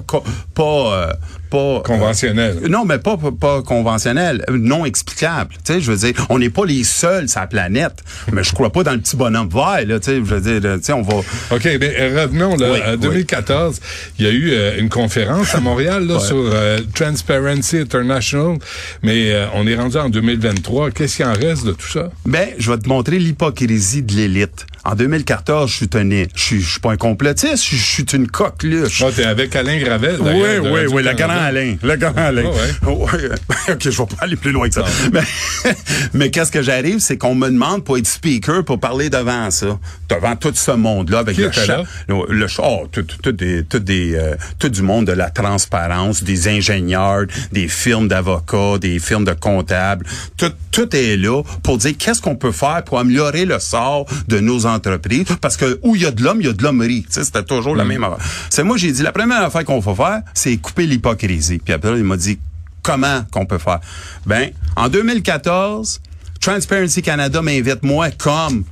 pas, 0.54 0.62
euh, 0.62 1.12
pas 1.50 1.82
euh, 1.88 2.68
non, 2.68 2.84
mais 2.84 2.98
pas, 2.98 3.16
pas, 3.16 3.30
pas 3.32 3.62
conventionnel, 3.62 4.44
euh, 4.50 4.58
non 4.58 4.84
explicable. 4.84 5.54
Tu 5.64 5.72
sais, 5.72 5.80
je 5.80 5.90
veux 5.90 5.96
dire, 5.96 6.26
on 6.28 6.38
n'est 6.38 6.50
pas 6.50 6.66
les 6.66 6.84
seuls 6.84 7.26
sur 7.28 7.40
la 7.40 7.46
planète. 7.46 8.04
Mais 8.32 8.42
je 8.44 8.52
crois 8.52 8.70
pas 8.70 8.82
dans 8.82 8.92
le 8.92 8.98
petit 8.98 9.16
bonhomme 9.16 9.48
vert, 9.48 9.80
là. 9.86 9.98
Tu 9.98 10.04
sais, 10.10 10.16
je 10.16 10.20
veux 10.34 10.40
dire, 10.42 10.60
tu 10.78 10.84
sais, 10.84 10.92
on 10.92 11.00
va. 11.02 11.14
OK, 11.16 11.62
ben, 11.78 11.82
euh, 11.98 12.22
revenons 12.22 12.54
là. 12.56 12.72
Oui, 12.72 12.80
en 12.86 12.96
2014, 12.96 13.80
il 14.18 14.26
y 14.26 14.28
a 14.28 14.32
eu 14.32 14.50
euh, 14.52 14.78
une 14.78 14.90
conférence 14.90 15.54
à 15.54 15.60
Montréal 15.60 16.06
là, 16.06 16.16
Ouais. 16.16 16.20
sur 16.20 16.52
Transparency 16.94 17.78
International, 17.78 18.58
mais 19.02 19.32
on 19.54 19.66
est 19.66 19.74
rendu 19.76 19.96
en 19.96 20.08
2023. 20.10 20.90
Qu'est-ce 20.90 21.16
qu'il 21.16 21.26
en 21.26 21.32
reste 21.32 21.64
de 21.64 21.72
tout 21.72 21.88
ça? 21.88 22.10
Ben, 22.26 22.48
je 22.58 22.70
vais 22.70 22.78
te 22.78 22.88
montrer 22.88 23.18
l'hypocrisie 23.18 24.02
de 24.02 24.12
l'élite. 24.14 24.66
En 24.84 24.94
2014, 24.94 25.70
je 25.70 25.76
suis 25.76 25.88
tenu. 25.88 26.26
Je 26.34 26.42
suis, 26.42 26.57
je 26.60 26.70
suis 26.70 26.80
pas 26.80 26.92
un 26.92 26.96
complotiste, 26.96 27.64
je, 27.64 27.76
suis 27.76 28.04
une 28.12 28.28
coqueluche. 28.28 29.02
Oh, 29.04 29.10
t'es 29.14 29.24
avec 29.24 29.54
Alain 29.56 29.78
Gravel, 29.78 30.16
Oui, 30.20 30.32
oui, 30.62 30.80
oui, 30.90 31.02
le 31.02 31.12
grand 31.14 31.28
Alain. 31.28 31.76
Le 31.82 31.96
grand 31.96 32.16
Alain. 32.16 32.44
Ah 32.82 32.90
Ouais. 32.90 33.28
OK, 33.72 33.78
je 33.80 33.90
vais 33.90 33.96
pas 34.06 34.16
aller 34.20 34.36
plus 34.36 34.52
loin 34.52 34.68
que 34.68 34.74
ça. 34.74 34.84
Mais, 35.12 35.22
mais 36.14 36.30
qu'est-ce 36.30 36.50
que 36.52 36.62
j'arrive, 36.62 36.98
c'est 37.00 37.16
qu'on 37.16 37.34
me 37.34 37.48
demande 37.48 37.84
pour 37.84 37.98
être 37.98 38.06
speaker, 38.06 38.64
pour 38.64 38.80
parler 38.80 39.10
devant 39.10 39.50
ça, 39.50 39.78
devant 40.08 40.36
tout 40.36 40.52
ce 40.54 40.72
monde-là, 40.72 41.18
avec 41.20 41.36
Qui 41.36 41.42
le 41.42 41.52
chat. 41.52 41.82
Le, 42.08 42.32
le 42.32 42.46
chat- 42.46 42.62
oh, 42.64 42.86
tout, 42.90 43.02
tout, 43.02 43.18
tout 43.22 43.32
des, 43.32 43.64
tout, 43.64 43.78
des, 43.78 44.14
euh, 44.14 44.34
tout 44.58 44.68
du 44.68 44.82
monde 44.82 45.06
de 45.06 45.12
la 45.12 45.30
transparence, 45.30 46.22
des 46.22 46.48
ingénieurs, 46.48 47.24
des 47.52 47.68
firmes 47.68 48.08
d'avocats, 48.08 48.78
des 48.80 48.98
firmes 48.98 49.24
de 49.24 49.32
comptables. 49.32 50.06
Tout, 50.36 50.52
tout 50.70 50.94
est 50.94 51.16
là 51.16 51.42
pour 51.62 51.78
dire 51.78 51.94
qu'est-ce 51.98 52.22
qu'on 52.22 52.36
peut 52.36 52.52
faire 52.52 52.82
pour 52.84 52.98
améliorer 52.98 53.44
le 53.44 53.58
sort 53.58 54.06
de 54.28 54.40
nos 54.40 54.66
entreprises. 54.66 55.24
Parce 55.40 55.56
que 55.56 55.78
où 55.82 55.96
il 55.96 56.02
y 56.02 56.06
a 56.06 56.10
de 56.10 56.22
l'homme, 56.22 56.40
il 56.40 56.46
y 56.46 56.47
a 56.47 56.47
de 56.52 56.62
l'hommerie. 56.62 57.06
C'était 57.08 57.42
toujours 57.42 57.76
la 57.76 57.84
même 57.84 58.04
affaire. 58.04 58.18
C'est 58.50 58.64
moi, 58.64 58.76
j'ai 58.76 58.92
dit, 58.92 59.02
la 59.02 59.12
première 59.12 59.42
affaire 59.42 59.64
qu'on 59.64 59.80
va 59.80 59.94
faire, 59.94 60.22
c'est 60.34 60.56
couper 60.56 60.86
l'hypocrisie. 60.86 61.58
Puis 61.58 61.74
après, 61.74 61.96
il 61.98 62.04
m'a 62.04 62.16
dit, 62.16 62.38
comment 62.82 63.24
qu'on 63.30 63.46
peut 63.46 63.58
faire? 63.58 63.80
Ben, 64.26 64.50
en 64.76 64.88
2014, 64.88 66.00
Transparency 66.40 67.02
Canada 67.02 67.42
m'invite 67.42 67.82
moi 67.82 68.10
comme 68.10 68.64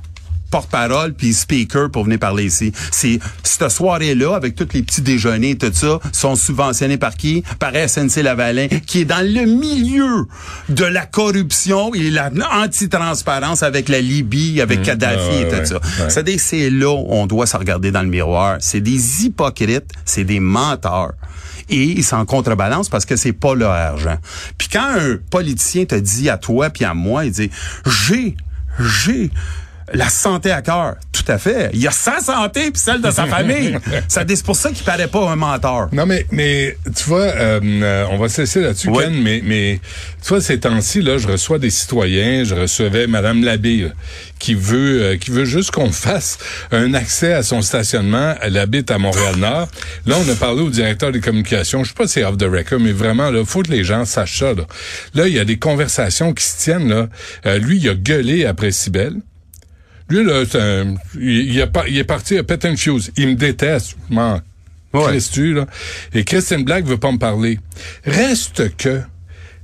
porte-parole 0.49 1.13
puis 1.13 1.33
speaker 1.33 1.89
pour 1.91 2.03
venir 2.05 2.19
parler 2.19 2.45
ici. 2.45 2.71
C'est 2.91 3.19
cette 3.43 3.69
soirée-là 3.69 4.35
avec 4.35 4.55
tous 4.55 4.67
les 4.73 4.83
petits 4.83 5.01
déjeuners 5.01 5.51
et 5.51 5.57
tout 5.57 5.71
ça 5.73 5.99
sont 6.11 6.35
subventionnés 6.35 6.97
par 6.97 7.15
qui? 7.15 7.43
Par 7.59 7.71
SNC 7.73 8.23
Lavalin 8.23 8.67
qui 8.85 9.01
est 9.01 9.05
dans 9.05 9.25
le 9.25 9.45
milieu 9.45 10.27
de 10.69 10.85
la 10.85 11.05
corruption 11.05 11.93
et 11.93 12.09
la 12.09 12.29
anti-transparence 12.51 13.63
avec 13.63 13.89
la 13.89 14.01
Libye, 14.01 14.61
avec 14.61 14.83
Kadhafi 14.83 15.19
ah, 15.31 15.41
et 15.41 15.47
tout 15.47 15.55
ouais, 15.55 15.65
ça. 15.65 15.75
ouais. 15.75 16.09
C'est 16.09 16.23
des 16.23 16.37
c'est 16.37 16.69
là 16.69 16.89
où 16.91 17.05
on 17.09 17.27
doit 17.27 17.45
se 17.45 17.57
regarder 17.57 17.91
dans 17.91 18.01
le 18.01 18.07
miroir. 18.07 18.57
C'est 18.59 18.81
des 18.81 19.25
hypocrites, 19.25 19.91
c'est 20.05 20.23
des 20.23 20.39
menteurs. 20.39 21.13
Et 21.69 21.83
ils 21.83 22.03
s'en 22.03 22.25
contrebalancent 22.25 22.89
parce 22.89 23.05
que 23.05 23.15
c'est 23.15 23.33
pas 23.33 23.53
leur 23.53 23.71
argent. 23.71 24.17
Puis 24.57 24.69
quand 24.71 24.87
un 24.87 25.17
politicien 25.29 25.85
te 25.85 25.95
dit 25.95 26.29
à 26.29 26.37
toi 26.37 26.69
puis 26.69 26.85
à 26.85 26.93
moi, 26.93 27.25
il 27.25 27.31
dit 27.31 27.51
j'ai 27.85 28.35
j'ai 28.79 29.31
la 29.93 30.09
santé 30.09 30.51
à 30.51 30.61
cœur. 30.61 30.95
Tout 31.11 31.31
à 31.31 31.37
fait. 31.37 31.69
Il 31.73 31.79
y 31.79 31.87
a 31.87 31.91
sa 31.91 32.19
santé 32.19 32.71
puis 32.71 32.79
celle 32.79 33.01
de 33.01 33.11
sa 33.11 33.25
famille. 33.27 33.77
Ça, 34.07 34.23
c'est 34.27 34.45
pour 34.45 34.55
ça 34.55 34.71
qu'il 34.71 34.83
paraît 34.83 35.07
pas 35.07 35.29
un 35.29 35.35
menteur. 35.35 35.89
Non, 35.91 36.05
mais, 36.05 36.25
mais 36.31 36.77
tu 36.95 37.03
vois, 37.05 37.21
euh, 37.21 37.59
euh, 37.63 38.05
on 38.11 38.17
va 38.17 38.29
se 38.29 38.41
laisser 38.41 38.61
là-dessus, 38.61 38.89
Oui. 38.89 39.03
Ken, 39.03 39.21
mais, 39.21 39.41
mais 39.43 39.79
tu 40.21 40.29
vois, 40.29 40.41
ces 40.41 40.59
temps-ci, 40.59 41.01
là, 41.01 41.17
je 41.17 41.27
reçois 41.27 41.59
des 41.59 41.69
citoyens, 41.69 42.43
je 42.43 42.55
recevais 42.55 43.07
Madame 43.07 43.43
Labbé, 43.43 43.77
là, 43.77 43.89
qui 44.39 44.53
veut 44.53 45.01
euh, 45.01 45.17
qui 45.17 45.31
veut 45.31 45.45
juste 45.45 45.71
qu'on 45.71 45.91
fasse 45.91 46.37
un 46.71 46.93
accès 46.93 47.33
à 47.33 47.43
son 47.43 47.61
stationnement. 47.61 48.35
Elle 48.41 48.57
habite 48.57 48.91
à 48.91 48.97
Montréal-Nord. 48.97 49.67
Là, 50.05 50.15
on 50.17 50.29
a 50.29 50.35
parlé 50.35 50.61
au 50.61 50.69
directeur 50.69 51.11
des 51.11 51.21
communications. 51.21 51.83
Je 51.83 51.89
sais 51.89 51.95
pas 51.95 52.07
si 52.07 52.13
c'est 52.13 52.23
off 52.23 52.37
the 52.37 52.43
record, 52.43 52.79
mais 52.79 52.91
vraiment, 52.91 53.31
là, 53.31 53.43
faut 53.45 53.63
que 53.63 53.71
les 53.71 53.83
gens 53.83 54.05
sachent 54.05 54.39
ça. 54.39 54.53
Là, 54.53 54.63
là 55.13 55.27
il 55.27 55.33
y 55.33 55.39
a 55.39 55.45
des 55.45 55.57
conversations 55.57 56.33
qui 56.33 56.43
se 56.43 56.57
tiennent. 56.57 56.89
Là. 56.89 57.07
Euh, 57.45 57.57
lui, 57.57 57.77
il 57.77 57.89
a 57.89 57.95
gueulé 57.95 58.45
après 58.45 58.71
Cybelle. 58.71 59.15
Lui, 60.09 60.23
là, 60.23 60.43
il, 61.19 61.27
il 61.53 61.61
a 61.61 61.67
pas- 61.67 61.87
il 61.87 61.97
est 61.97 62.03
parti 62.03 62.37
à 62.37 62.43
pet 62.43 62.63
and 62.65 62.75
fuse. 62.77 63.11
Il 63.17 63.29
me 63.29 63.35
déteste. 63.35 63.95
M'en 64.09 64.41
Ouais. 64.93 65.03
crisse-tu, 65.09 65.53
là. 65.53 65.65
Et 66.13 66.23
Christine 66.23 66.63
Black 66.63 66.85
veut 66.85 66.97
pas 66.97 67.11
me 67.11 67.17
parler. 67.17 67.59
Reste 68.05 68.75
que 68.77 69.01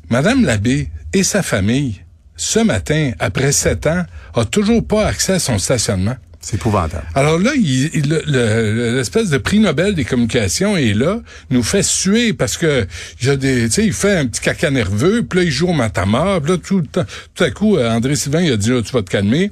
Madame 0.09 0.43
Labbé 0.45 0.89
et 1.13 1.23
sa 1.23 1.41
famille, 1.41 2.01
ce 2.35 2.59
matin, 2.59 3.11
après 3.19 3.51
sept 3.51 3.87
ans, 3.87 4.03
a 4.35 4.45
toujours 4.45 4.85
pas 4.85 5.07
accès 5.07 5.33
à 5.33 5.39
son 5.39 5.57
stationnement. 5.57 6.15
C'est 6.41 6.57
épouvantable. 6.57 7.07
Alors 7.15 7.39
là, 7.39 7.51
le- 7.55 8.95
l'espèce 8.97 9.29
de 9.29 9.37
prix 9.37 9.59
Nobel 9.59 9.95
des 9.95 10.03
communications 10.03 10.75
est 10.75 10.93
là, 10.93 11.21
nous 11.49 11.63
fait 11.63 11.83
suer 11.83 12.33
parce 12.33 12.57
que 12.57 12.85
a 13.25 13.35
des, 13.37 13.63
tu 13.69 13.71
sais, 13.71 13.85
il 13.85 13.93
fait 13.93 14.17
un 14.17 14.25
petit 14.25 14.41
caca 14.41 14.69
nerveux, 14.69 15.23
puis 15.23 15.39
là 15.39 15.45
il 15.45 15.51
joue 15.51 15.69
au 15.69 15.73
matamor, 15.73 16.41
puis 16.41 16.51
là 16.51 16.57
tout 16.57 16.79
le 16.79 16.85
temps, 16.85 17.05
tout 17.33 17.43
à 17.45 17.49
coup, 17.51 17.77
euh, 17.77 17.89
André 17.89 18.17
Sylvain 18.17 18.41
il 18.41 18.51
a 18.51 18.57
dit 18.57 18.71
là, 18.71 18.81
tu 18.81 18.91
vas 18.91 19.01
te 19.03 19.09
calmer. 19.09 19.51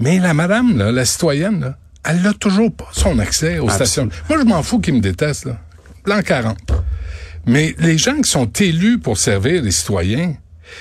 Mais 0.00 0.18
la 0.18 0.34
madame, 0.34 0.76
là, 0.76 0.92
la 0.92 1.04
citoyenne, 1.04 1.60
là, 1.60 1.78
elle 2.04 2.22
n'a 2.22 2.32
toujours 2.32 2.72
pas 2.74 2.88
son 2.92 3.18
accès 3.18 3.58
aux 3.58 3.68
stations. 3.68 4.08
Moi, 4.28 4.38
je 4.38 4.44
m'en 4.44 4.62
fous 4.62 4.78
qu'ils 4.78 4.94
me 4.94 5.00
détestent, 5.00 5.46
là. 5.46 5.58
Plan 6.04 6.22
40. 6.22 6.56
Mais 7.46 7.74
les 7.78 7.98
gens 7.98 8.20
qui 8.20 8.30
sont 8.30 8.46
élus 8.46 8.98
pour 8.98 9.18
servir 9.18 9.62
les 9.62 9.70
citoyens, 9.70 10.34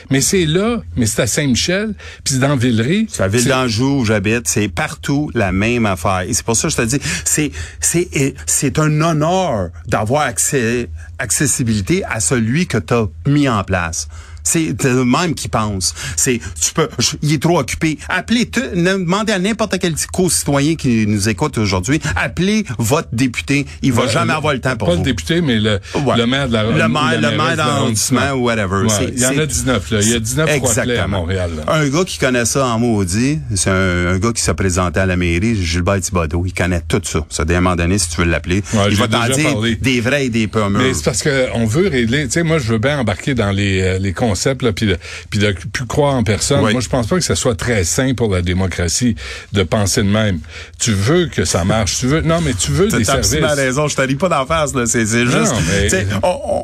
mais 0.10 0.22
c'est 0.22 0.46
là, 0.46 0.82
mais 0.96 1.06
c'est 1.06 1.22
à 1.22 1.28
Saint-Michel, 1.28 1.96
puis 2.24 2.34
c'est 2.34 2.40
dans 2.40 2.56
Villeray. 2.56 3.08
C'est 3.10 3.22
la 3.22 3.28
ville 3.28 3.46
d'Anjou 3.46 4.02
où 4.02 4.06
j'habite, 4.06 4.48
c'est 4.48 4.68
partout 4.68 5.32
la 5.34 5.52
même 5.52 5.86
affaire. 5.86 6.22
Et 6.28 6.34
c'est 6.34 6.46
pour 6.46 6.56
ça 6.56 6.68
que 6.68 6.74
je 6.74 6.78
te 6.78 6.82
dis, 6.84 7.00
c'est 7.26 7.52
c'est 7.80 8.36
c'est 8.46 8.80
un 8.80 9.02
honneur 9.02 9.70
d'avoir 9.88 10.24
accès 10.24 10.90
accessibilité 11.20 12.04
à 12.06 12.20
celui 12.20 12.68
que 12.68 12.78
tu 12.78 12.94
as 12.94 13.08
mis 13.28 13.50
en 13.50 13.64
place. 13.64 14.08
C'est 14.48 14.84
le 14.84 15.04
même 15.06 15.34
qui 15.36 15.48
pense. 15.50 15.94
C'est 16.16 16.40
tu 16.62 16.74
peux 16.74 16.88
je- 17.00 17.18
il 17.22 17.34
est 17.34 17.42
trop 17.42 17.60
occupé. 17.60 17.98
Appelez 18.10 18.46
demandez 18.46 19.34
à 19.34 19.40
n'importe 19.40 19.78
quel 19.80 19.94
co-citoyen 20.14 20.76
qui 20.76 21.06
nous 21.08 21.28
écoute 21.30 21.58
aujourd'hui, 21.58 22.00
appelez 22.16 22.66
votre 22.78 23.10
député, 23.12 23.66
il 23.82 23.92
va 23.94 24.04
Ouais, 24.04 24.10
jamais 24.10 24.32
le- 24.32 24.38
avoir 24.38 24.54
le 24.54 24.60
temps 24.62 24.76
pour 24.78 24.88
Pas 24.88 24.94
vous. 24.96 25.00
le 25.02 25.06
député, 25.06 25.42
mais 25.42 25.60
le, 25.60 25.80
Ouais. 26.06 26.18
le 26.18 26.26
maire 26.26 26.48
de 26.48 26.54
la 26.54 26.64
Le 26.64 26.88
maire, 26.88 27.20
la 27.22 27.32
le 27.32 27.38
maire 27.38 27.56
d'arrondissement 27.58 28.32
ou 28.34 28.46
whatever. 28.46 28.86
Ouais, 28.88 29.12
il 29.14 29.20
y 29.20 29.26
en 29.26 29.30
a 29.30 29.34
c'est- 29.34 29.48
19, 29.48 29.92
là. 29.92 30.00
Il 30.02 30.10
y 30.10 30.14
a 30.16 30.20
19 30.20 30.50
Roitelets 30.50 30.92
à 30.92 30.94
Exactement. 30.94 31.20
Montréal. 31.20 31.52
là. 31.58 31.74
Un 31.74 31.88
gars 31.90 32.04
qui 32.06 32.18
connaît 32.18 32.46
ça 32.46 32.66
en 32.68 32.80
maudit, 32.80 33.40
c'est 33.56 33.70
un, 33.70 34.08
un 34.08 34.18
gars 34.20 34.32
qui 34.34 34.42
s'est 34.42 34.54
présenté 34.54 35.00
à 35.00 35.06
la 35.06 35.16
mairie, 35.18 35.62
Gilbert 35.62 36.00
Thibodeau. 36.00 36.44
Il 36.46 36.54
connaît 36.54 36.82
tout 36.88 37.02
ça. 37.04 37.26
Ça, 37.30 37.44
à 37.48 37.52
un 37.52 37.60
moment 37.60 37.76
donné, 37.76 37.98
si 37.98 38.10
tu 38.10 38.22
veux 38.22 38.28
l'appeler. 38.28 38.64
Il 38.90 38.96
va 38.96 39.08
t'en 39.08 39.26
dire 39.28 39.52
parlé. 39.54 39.76
des 39.76 40.00
vrais 40.02 40.26
et 40.26 40.30
des 40.30 40.48
pas 40.48 40.70
Mais 40.70 40.94
c'est 40.94 41.04
parce 41.04 41.22
que 41.24 41.48
on 41.54 41.66
veut 41.66 41.88
régler. 41.88 42.26
Tu 42.26 42.32
sais, 42.34 42.44
moi, 42.44 42.60
je 42.60 42.72
veux 42.72 42.78
bien 42.78 43.00
embarquer 43.00 43.34
dans 43.34 43.52
les, 43.52 43.82
euh, 43.82 44.00
les 44.00 44.14
concepts, 44.38 44.62
là, 44.62 44.72
puis 44.72 44.86
de, 44.86 44.98
puis 45.30 45.40
de 45.40 45.56
plus 45.72 45.86
croire 45.86 46.14
en 46.14 46.24
personne. 46.24 46.62
Oui. 46.64 46.72
Moi, 46.72 46.82
je 46.82 46.90
pense 46.90 47.08
pas 47.08 47.16
que 47.16 47.24
ça 47.24 47.36
soit 47.36 47.56
très 47.56 47.84
sain 47.84 48.14
pour 48.14 48.32
la 48.32 48.42
démocratie 48.42 49.16
de 49.54 49.64
penser 49.64 50.04
de 50.04 50.10
même. 50.10 50.40
Tu 50.80 50.92
veux 50.92 51.26
que 51.28 51.44
ça 51.46 51.64
marche. 51.64 51.98
Tu 52.00 52.06
veux, 52.08 52.22
non, 52.22 52.40
mais 52.42 52.54
tu 52.54 52.72
veux 52.72 52.88
T'as 52.88 52.98
des 53.00 53.04
t'as 53.06 53.14
services. 53.14 53.34
absolument 53.34 53.56
raison. 53.56 53.88
Je 53.88 53.96
t'arrive 53.96 54.18
pas 54.18 54.30
d'en 54.30 54.46
face, 54.46 54.74
là. 54.76 54.86
C'est, 54.86 55.06
c'est 55.06 55.26
juste, 55.26 55.54
Non, 55.54 55.60
mais- 55.92 56.08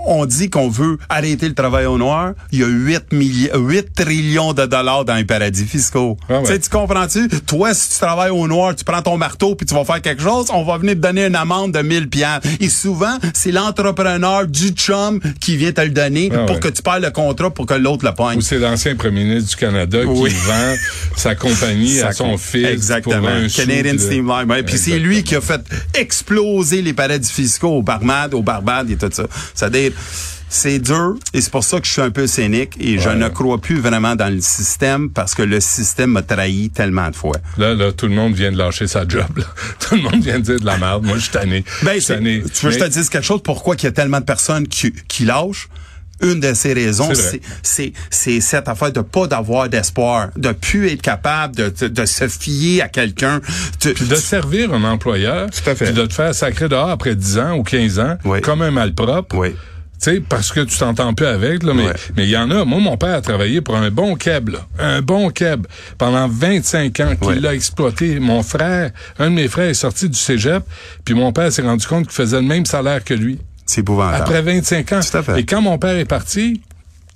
on, 0.08 0.26
dit 0.26 0.50
qu'on 0.50 0.70
veut 0.70 0.98
arrêter 1.10 1.48
le 1.48 1.56
travail 1.56 1.86
au 1.86 1.98
noir. 1.98 2.34
Il 2.52 2.60
y 2.60 2.64
a 2.64 2.68
8 2.68 3.12
milli- 3.12 3.50
8 3.54 3.94
trillions 3.96 4.54
de 4.54 4.66
dollars 4.66 5.04
dans 5.06 5.16
les 5.16 5.26
paradis 5.26 5.66
fiscaux. 5.66 6.18
Ah 6.30 6.40
ouais. 6.42 6.60
Tu 6.60 6.70
comprends-tu? 6.70 7.28
Toi, 7.46 7.74
si 7.74 7.90
tu 7.90 7.98
travailles 7.98 8.30
au 8.32 8.48
noir, 8.48 8.76
tu 8.76 8.84
prends 8.84 9.02
ton 9.02 9.18
marteau 9.18 9.56
puis 9.56 9.66
tu 9.66 9.74
vas 9.74 9.84
faire 9.84 10.02
quelque 10.02 10.22
chose, 10.22 10.48
on 10.54 10.64
va 10.64 10.78
venir 10.78 10.94
te 10.96 11.00
donner 11.00 11.26
une 11.26 11.36
amende 11.36 11.72
de 11.74 11.80
1000 11.82 12.10
piastres. 12.10 12.48
Et 12.60 12.70
souvent, 12.70 13.18
c'est 13.34 13.52
l'entrepreneur 13.52 14.48
du 14.48 14.70
chum 14.70 15.20
qui 15.42 15.58
vient 15.58 15.72
te 15.72 15.82
le 15.82 15.90
donner 15.90 16.30
Ah 16.34 16.46
pour 16.46 16.56
ouais. 16.56 16.62
que 16.62 16.68
tu 16.70 16.82
perds 16.82 17.00
le 17.00 17.12
contrat 17.12 17.50
pour 17.52 17.63
que 17.66 17.74
l'autre 17.76 18.06
le 18.06 18.14
pogne. 18.14 18.38
Ou 18.38 18.42
c'est 18.42 18.60
l'ancien 18.60 18.96
premier 18.96 19.24
ministre 19.24 19.50
du 19.52 19.56
Canada 19.56 20.00
Oui. 20.06 20.30
qui 20.30 20.36
vend 20.36 20.76
sa 21.16 21.36
compagnie 21.36 22.02
à 22.02 22.12
son 22.12 22.38
fils. 22.38 22.66
Exactement. 22.68 23.20
Pour 23.20 23.30
un 23.30 23.50
sou, 23.50 23.62
Canadian 23.62 23.82
puis 23.92 23.92
de- 23.94 23.98
Steam 24.04 24.28
Line. 24.28 24.52
Ouais, 24.52 24.64
Puis 24.64 24.78
c'est 24.78 25.00
lui 25.00 25.24
qui 25.24 25.36
a 25.36 25.42
fait 25.42 25.62
exploser 25.94 26.82
les 26.82 26.94
paradis 26.94 27.32
fiscaux 27.32 27.70
au 27.78 27.82
Barbade, 27.82 28.34
au 28.34 28.42
Barbade 28.44 28.90
et 28.90 28.96
tout 28.98 29.10
ça. 29.12 29.24
C'est-à-dire, 29.54 29.92
c'est 30.50 30.78
dur 30.78 31.16
et 31.34 31.42
c'est 31.42 31.50
pour 31.52 31.64
ça 31.64 31.80
que 31.80 31.88
je 31.88 31.92
suis 31.94 32.02
un 32.02 32.12
peu 32.12 32.28
cynique 32.28 32.74
et 32.80 33.00
je 33.00 33.10
ne 33.10 33.28
crois 33.30 33.60
plus 33.60 33.80
vraiment 33.80 34.16
dans 34.16 34.32
le 34.32 34.40
système 34.40 35.10
parce 35.10 35.34
que 35.34 35.42
le 35.42 35.60
système 35.60 36.12
m'a 36.12 36.22
trahi 36.22 36.70
tellement 36.70 37.10
de 37.10 37.16
fois. 37.16 37.38
Là, 37.58 37.74
là, 37.74 37.92
tout 37.92 38.06
le 38.08 38.14
monde 38.14 38.36
vient 38.36 38.52
de 38.52 38.58
lâcher 38.58 38.86
sa 38.86 39.08
job. 39.08 39.26
Là. 39.38 39.46
Tout 39.80 39.96
le 39.96 40.02
monde 40.04 40.24
vient 40.24 40.38
de 40.40 40.44
dire 40.44 40.60
de 40.60 40.66
la 40.66 40.78
merde. 40.78 41.06
Moi, 41.06 41.16
je 41.18 41.22
suis 41.24 41.32
tanné. 41.32 41.64
Ben, 41.82 41.90
Je 41.90 42.00
suis 42.00 42.02
c'est- 42.04 42.16
tanné. 42.16 42.44
tu 42.54 42.66
veux 42.66 42.72
que 42.72 42.78
je 42.80 42.84
te 42.84 42.90
dise 42.90 43.10
quelque 43.10 43.26
chose? 43.26 43.42
Pourquoi 43.44 43.76
qu'il 43.76 43.86
y 43.88 43.90
a 43.90 43.94
tellement 43.94 44.20
de 44.20 44.26
personnes 44.26 44.68
qui, 44.68 44.94
qui 45.08 45.26
lâchent? 45.26 45.68
Une 46.24 46.40
de 46.40 46.54
ces 46.54 46.74
raisons, 46.74 47.10
C'est 47.62 47.92
cette 48.42 48.68
affaire 48.68 48.92
de 48.92 49.02
pas 49.02 49.28
d'avoir 49.28 49.70
d'espoir, 49.70 50.30
de 50.38 50.52
plus 50.52 50.90
être 50.92 51.02
capable 51.02 51.56
de, 51.56 51.70
de, 51.82 51.88
de 51.88 52.06
se 52.06 52.28
fier 52.28 52.82
à 52.82 52.88
quelqu'un. 52.88 53.42
Puis 53.80 53.94
de 54.08 54.16
servir 54.16 54.74
un 54.74 54.84
employeur. 54.84 55.50
Tout 55.50 55.70
à 55.70 55.76
fait. 55.76 55.86
Puis 55.86 55.94
de 55.94 56.06
te 56.06 56.14
faire 56.14 56.34
sacrer 56.34 56.70
dehors 56.70 56.90
après 56.90 57.16
10 57.16 57.38
ans 57.40 57.54
ou 57.58 57.64
15 57.64 58.00
ans. 58.00 58.18
Oui. 58.26 58.42
Comme 58.42 58.62
un 58.62 58.72
malpropre. 58.72 59.36
Oui. 59.38 59.56
Tu 60.02 60.12
sais, 60.16 60.20
parce 60.28 60.52
que 60.52 60.60
tu 60.62 60.78
t'entends 60.78 61.14
plus 61.14 61.26
avec, 61.28 61.64
là, 61.64 61.74
mais 61.74 61.86
Ouais. 61.88 61.94
mais 62.18 62.24
il 62.26 62.30
y 62.30 62.36
en 62.36 62.52
a. 62.52 62.66
Moi, 62.66 62.80
mon 62.80 62.98
père 62.98 63.16
a 63.16 63.22
travaillé 63.22 63.62
pour 63.62 63.78
un 63.78 63.90
bon 63.90 64.16
keb, 64.16 64.50
là, 64.50 64.60
un 64.78 65.02
bon 65.02 65.30
keb, 65.30 65.66
pendant 65.98 66.28
25 66.28 67.00
ans, 67.00 67.16
qu'il 67.16 67.28
Ouais. 67.28 67.40
l'a 67.40 67.54
exploité. 67.54 68.20
Mon 68.20 68.44
frère, 68.44 68.92
un 69.18 69.30
de 69.30 69.36
mes 69.36 69.48
frères 69.48 69.70
est 69.70 69.74
sorti 69.76 70.10
du 70.10 70.18
cégep, 70.18 70.64
puis 71.06 71.14
mon 71.14 71.32
père 71.32 71.52
s'est 71.54 71.62
rendu 71.62 71.88
compte 71.88 72.04
qu'il 72.04 72.14
faisait 72.16 72.42
le 72.42 72.48
même 72.48 72.66
salaire 72.66 73.02
que 73.04 73.14
lui. 73.14 73.40
C'est 73.74 73.82
épouvantable. 73.82 74.22
Après 74.24 74.42
25 74.42 74.92
ans. 74.94 75.00
Tout 75.10 75.18
à 75.18 75.24
fait. 75.24 75.40
Et 75.40 75.46
quand 75.46 75.62
mon 75.62 75.78
père 75.78 75.96
est 75.98 76.06
parti, 76.06 76.62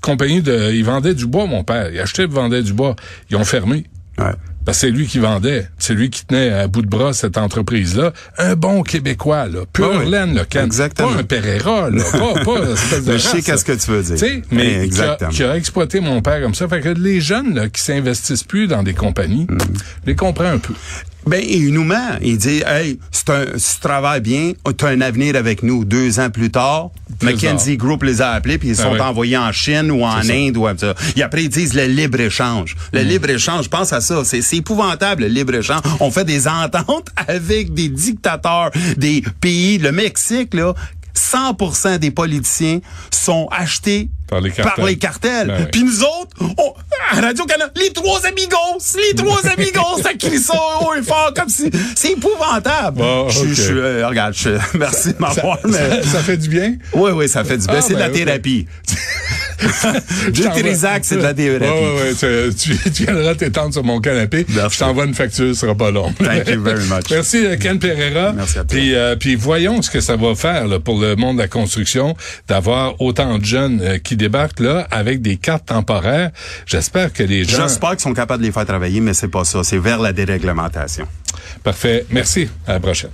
compagnie 0.02 0.41
de, 0.41 0.72
il 0.74 0.84
vendait 0.84 1.13
du 1.13 1.26
bois, 1.26 1.46
mon 1.46 1.63
père. 1.63 1.89
Il 1.91 2.00
achetait 2.00 2.24
et 2.24 2.28
vendait 2.28 2.63
du 2.63 2.74
bois. 2.74 2.96
Ils 3.30 3.38
ont 3.38 3.46
fermé. 3.46 3.86
Ouais. 4.17 4.32
Parce 4.65 4.80
que 4.80 4.88
c'est 4.88 4.91
lui 4.91 5.08
qui 5.08 5.20
vendait. 5.20 5.70
C'est 5.80 5.93
lui 5.93 6.10
qui 6.10 6.26
tenait 6.26 6.50
à 6.52 6.67
bout 6.67 6.82
de 6.82 6.88
bras 6.89 7.13
cette 7.13 7.38
entreprise-là. 7.38 8.12
Un 8.38 8.56
bon 8.56 8.84
Québécois, 8.84 9.48
là. 9.48 9.60
Pure 9.72 9.91
Ah 9.93 10.00
oui. 10.04 10.10
laine, 10.12 10.34
là. 10.36 10.43
Ken. 10.43 10.65
Exactement. 10.65 11.13
Pas 11.13 11.20
un 11.20 11.24
Pereira, 11.24 11.89
là. 11.89 12.04
Pas, 12.12 12.43
pas 12.43 12.60
de 12.65 13.06
Mais 13.06 13.13
je 13.13 13.17
sais 13.20 13.41
qu'est-ce 13.41 13.63
que 13.63 13.72
tu 13.72 13.91
veux 13.91 14.04
dire. 14.04 14.15
Tu 14.15 14.26
sais, 14.26 14.41
mais 14.52 14.65
qui 14.65 14.76
a, 14.76 14.84
Exactement. 14.84 15.32
qui 15.32 15.43
a 15.46 15.56
exploité 15.56 16.00
mon 16.02 16.22
père 16.22 16.41
comme 16.41 16.54
ça. 16.56 16.67
Fait 16.67 16.82
que 16.82 16.89
les 16.89 17.22
jeunes, 17.22 17.56
là, 17.56 17.70
qui 17.70 17.82
s'investissent 17.82 18.43
plus 18.43 18.67
dans 18.67 18.84
des 18.84 18.93
compagnies, 18.93 19.46
Mm. 19.50 19.58
je 20.04 20.08
les 20.08 20.15
comprends 20.15 20.46
un 20.50 20.58
peu. 20.58 20.74
Ben, 21.28 21.44
il 21.48 21.74
nous 21.74 21.84
ment. 21.84 22.18
Il 22.22 22.38
dit, 22.38 22.62
hey, 22.66 23.00
c'est 23.12 23.30
un, 23.30 23.46
si 23.58 23.76
tu 23.76 23.80
travailles 23.82 24.22
bien, 24.22 24.54
tu 24.78 24.86
as 24.86 24.90
un 24.90 25.02
avenir 25.02 25.36
avec 25.36 25.63
nous. 25.63 25.86
Deux 25.86 26.20
ans 26.20 26.30
plus 26.30 26.50
tard, 26.50 26.90
Plus 27.20 27.34
McKinsey 27.34 27.78
Group 27.78 28.04
les 28.04 28.22
a 28.22 28.32
appelés 28.32 28.58
puis 28.58 28.70
ils 28.70 28.80
Ah 28.80 28.84
sont 28.84 28.94
oui. 28.94 29.00
envoyés 29.00 29.38
en 29.38 29.52
Chine 29.52 29.92
ou 29.92 30.04
en 30.04 30.22
ça. 30.22 30.34
Inde 30.34 30.58
ou 30.58 30.63
comme 30.63 30.78
ça. 30.78 30.94
Et 31.16 31.24
après, 31.24 31.44
ils 31.44 31.50
disent 31.50 31.74
le 31.74 31.86
libre-échange. 31.86 32.76
Le 32.94 33.04
Mm. 33.04 33.08
libre-échange, 33.08 33.70
pense 33.70 33.92
à 33.94 34.02
ça. 34.02 34.24
C'est, 34.24 34.42
c'est 34.42 34.58
épouvantable, 34.58 35.24
le 35.24 35.30
libre-échange. 35.30 35.82
On 36.00 36.12
fait 36.12 36.26
des 36.26 36.48
ententes 36.48 37.10
avec 37.28 37.74
des 37.74 37.90
dictateurs 37.90 38.72
des 38.98 39.24
pays. 39.42 39.78
Le 39.78 39.92
Mexique, 39.92 40.54
là, 40.54 40.74
100% 41.32 41.98
des 42.00 42.12
politiciens 42.12 42.80
sont 43.12 43.48
achetés 43.52 44.10
Par 44.30 44.42
les 44.42 44.52
cartels. 44.52 44.74
par 44.76 44.86
les 44.86 44.98
cartels. 44.98 45.48
Ben 45.48 45.58
oui. 45.62 45.68
Puis 45.72 45.84
nous 45.84 46.02
autres, 46.04 46.36
on, 46.58 46.74
à 47.18 47.22
Radio-Canada, 47.22 47.72
les 47.76 47.92
trois 47.94 48.26
amigos, 48.26 48.96
les 48.96 49.16
trois 49.16 49.46
amigos, 49.58 50.02
ça 50.04 50.13
crie 50.13 50.40
ça 50.40 50.54
haut 50.82 50.94
et 50.94 51.02
fort 51.04 51.32
comme 51.36 51.50
si... 51.50 51.70
C'est 51.96 52.12
épouvantable. 52.13 52.98
Bon, 53.00 53.30
je, 53.30 53.54
je, 53.54 53.74
euh, 53.74 54.08
regarde, 54.08 54.34
je, 54.36 54.50
merci 54.78 55.10
de 55.10 55.13
Ça, 55.13 55.20
m'avoir, 55.20 55.58
mais... 55.66 56.04
ça- 56.04 56.10
ça 56.12 56.20
fait 56.24 56.38
du 56.38 56.50
bien? 56.50 56.76
Oui, 56.94 57.12
oui, 57.12 57.28
ça 57.30 57.44
fait 57.44 57.58
du 57.58 57.68
bien. 57.68 57.78
Ah, 57.80 57.82
c'est 57.82 57.94
de 57.94 58.00
ben, 58.00 58.06
la 58.06 58.10
ok. 58.10 58.13
thérapie. 58.16 58.68
Trisac, 60.56 61.06
c'est 61.06 61.17
de 61.17 61.22
la 61.22 61.34
thérapie. 61.34 61.65
Ouais, 61.65 62.13
ouais. 62.20 62.54
Tu, 62.54 62.91
tu, 62.91 63.04
viendras 63.04 63.36
t'étendre 63.36 63.74
sur 63.74 63.84
mon 63.84 64.00
canapé. 64.00 64.46
Merci. 64.50 64.76
Je 64.76 64.80
t'envoie 64.80 65.06
une 65.06 65.13
facture, 65.13 65.48
ce 65.48 65.62
sera 65.62 65.76
pas 65.76 65.91
long. 65.91 66.13
Thank 66.13 66.48
you 66.48 66.62
very 66.62 66.84
much. 66.86 67.06
Merci, 67.12 67.46
euh, 67.46 67.58
Ken 67.58 67.80
Pereira. 67.80 68.34
Merci 68.34 68.60
à 68.60 68.63
toi. 68.63 68.78
Puis, 68.78 68.96
euh, 68.96 69.15
puis 69.15 69.36
voyons 69.36 69.82
ce 69.82 69.89
que 69.89 70.00
ça 70.00 70.15
va 70.15 70.36
faire 70.36 70.67
là, 70.67 70.80
pour 70.80 71.00
le 71.00 71.15
monde 71.15 71.38
de 71.38 71.41
la 71.41 71.48
construction, 71.48 72.15
d'avoir 72.48 73.00
autant 73.02 73.38
de 73.38 73.46
jeunes 73.46 73.82
euh, 73.82 73.98
qui 73.98 74.15
débarquent 74.15 74.60
là 74.60 74.88
avec 74.91 75.22
des 75.22 75.38
cartes 75.38 75.65
temporaires. 75.67 76.32
J'espère 76.65 77.13
que 77.13 77.24
les 77.24 77.43
gens... 77.43 77.67
J'espère 77.67 77.91
qu'ils 77.91 78.02
sont 78.02 78.13
capables 78.13 78.41
de 78.41 78.48
les 78.48 78.54
faire 78.54 78.65
travailler, 78.65 79.02
mais 79.02 79.13
c'est 79.13 79.28
pas 79.28 79.43
ça. 79.43 79.63
C'est 79.63 79.80
vers 79.80 80.00
la 80.00 80.13
déréglementation. 80.13 81.08
Parfait. 81.63 82.06
Merci. 82.12 82.48
À 82.67 82.74
la 82.74 82.80
prochaine. 82.80 83.12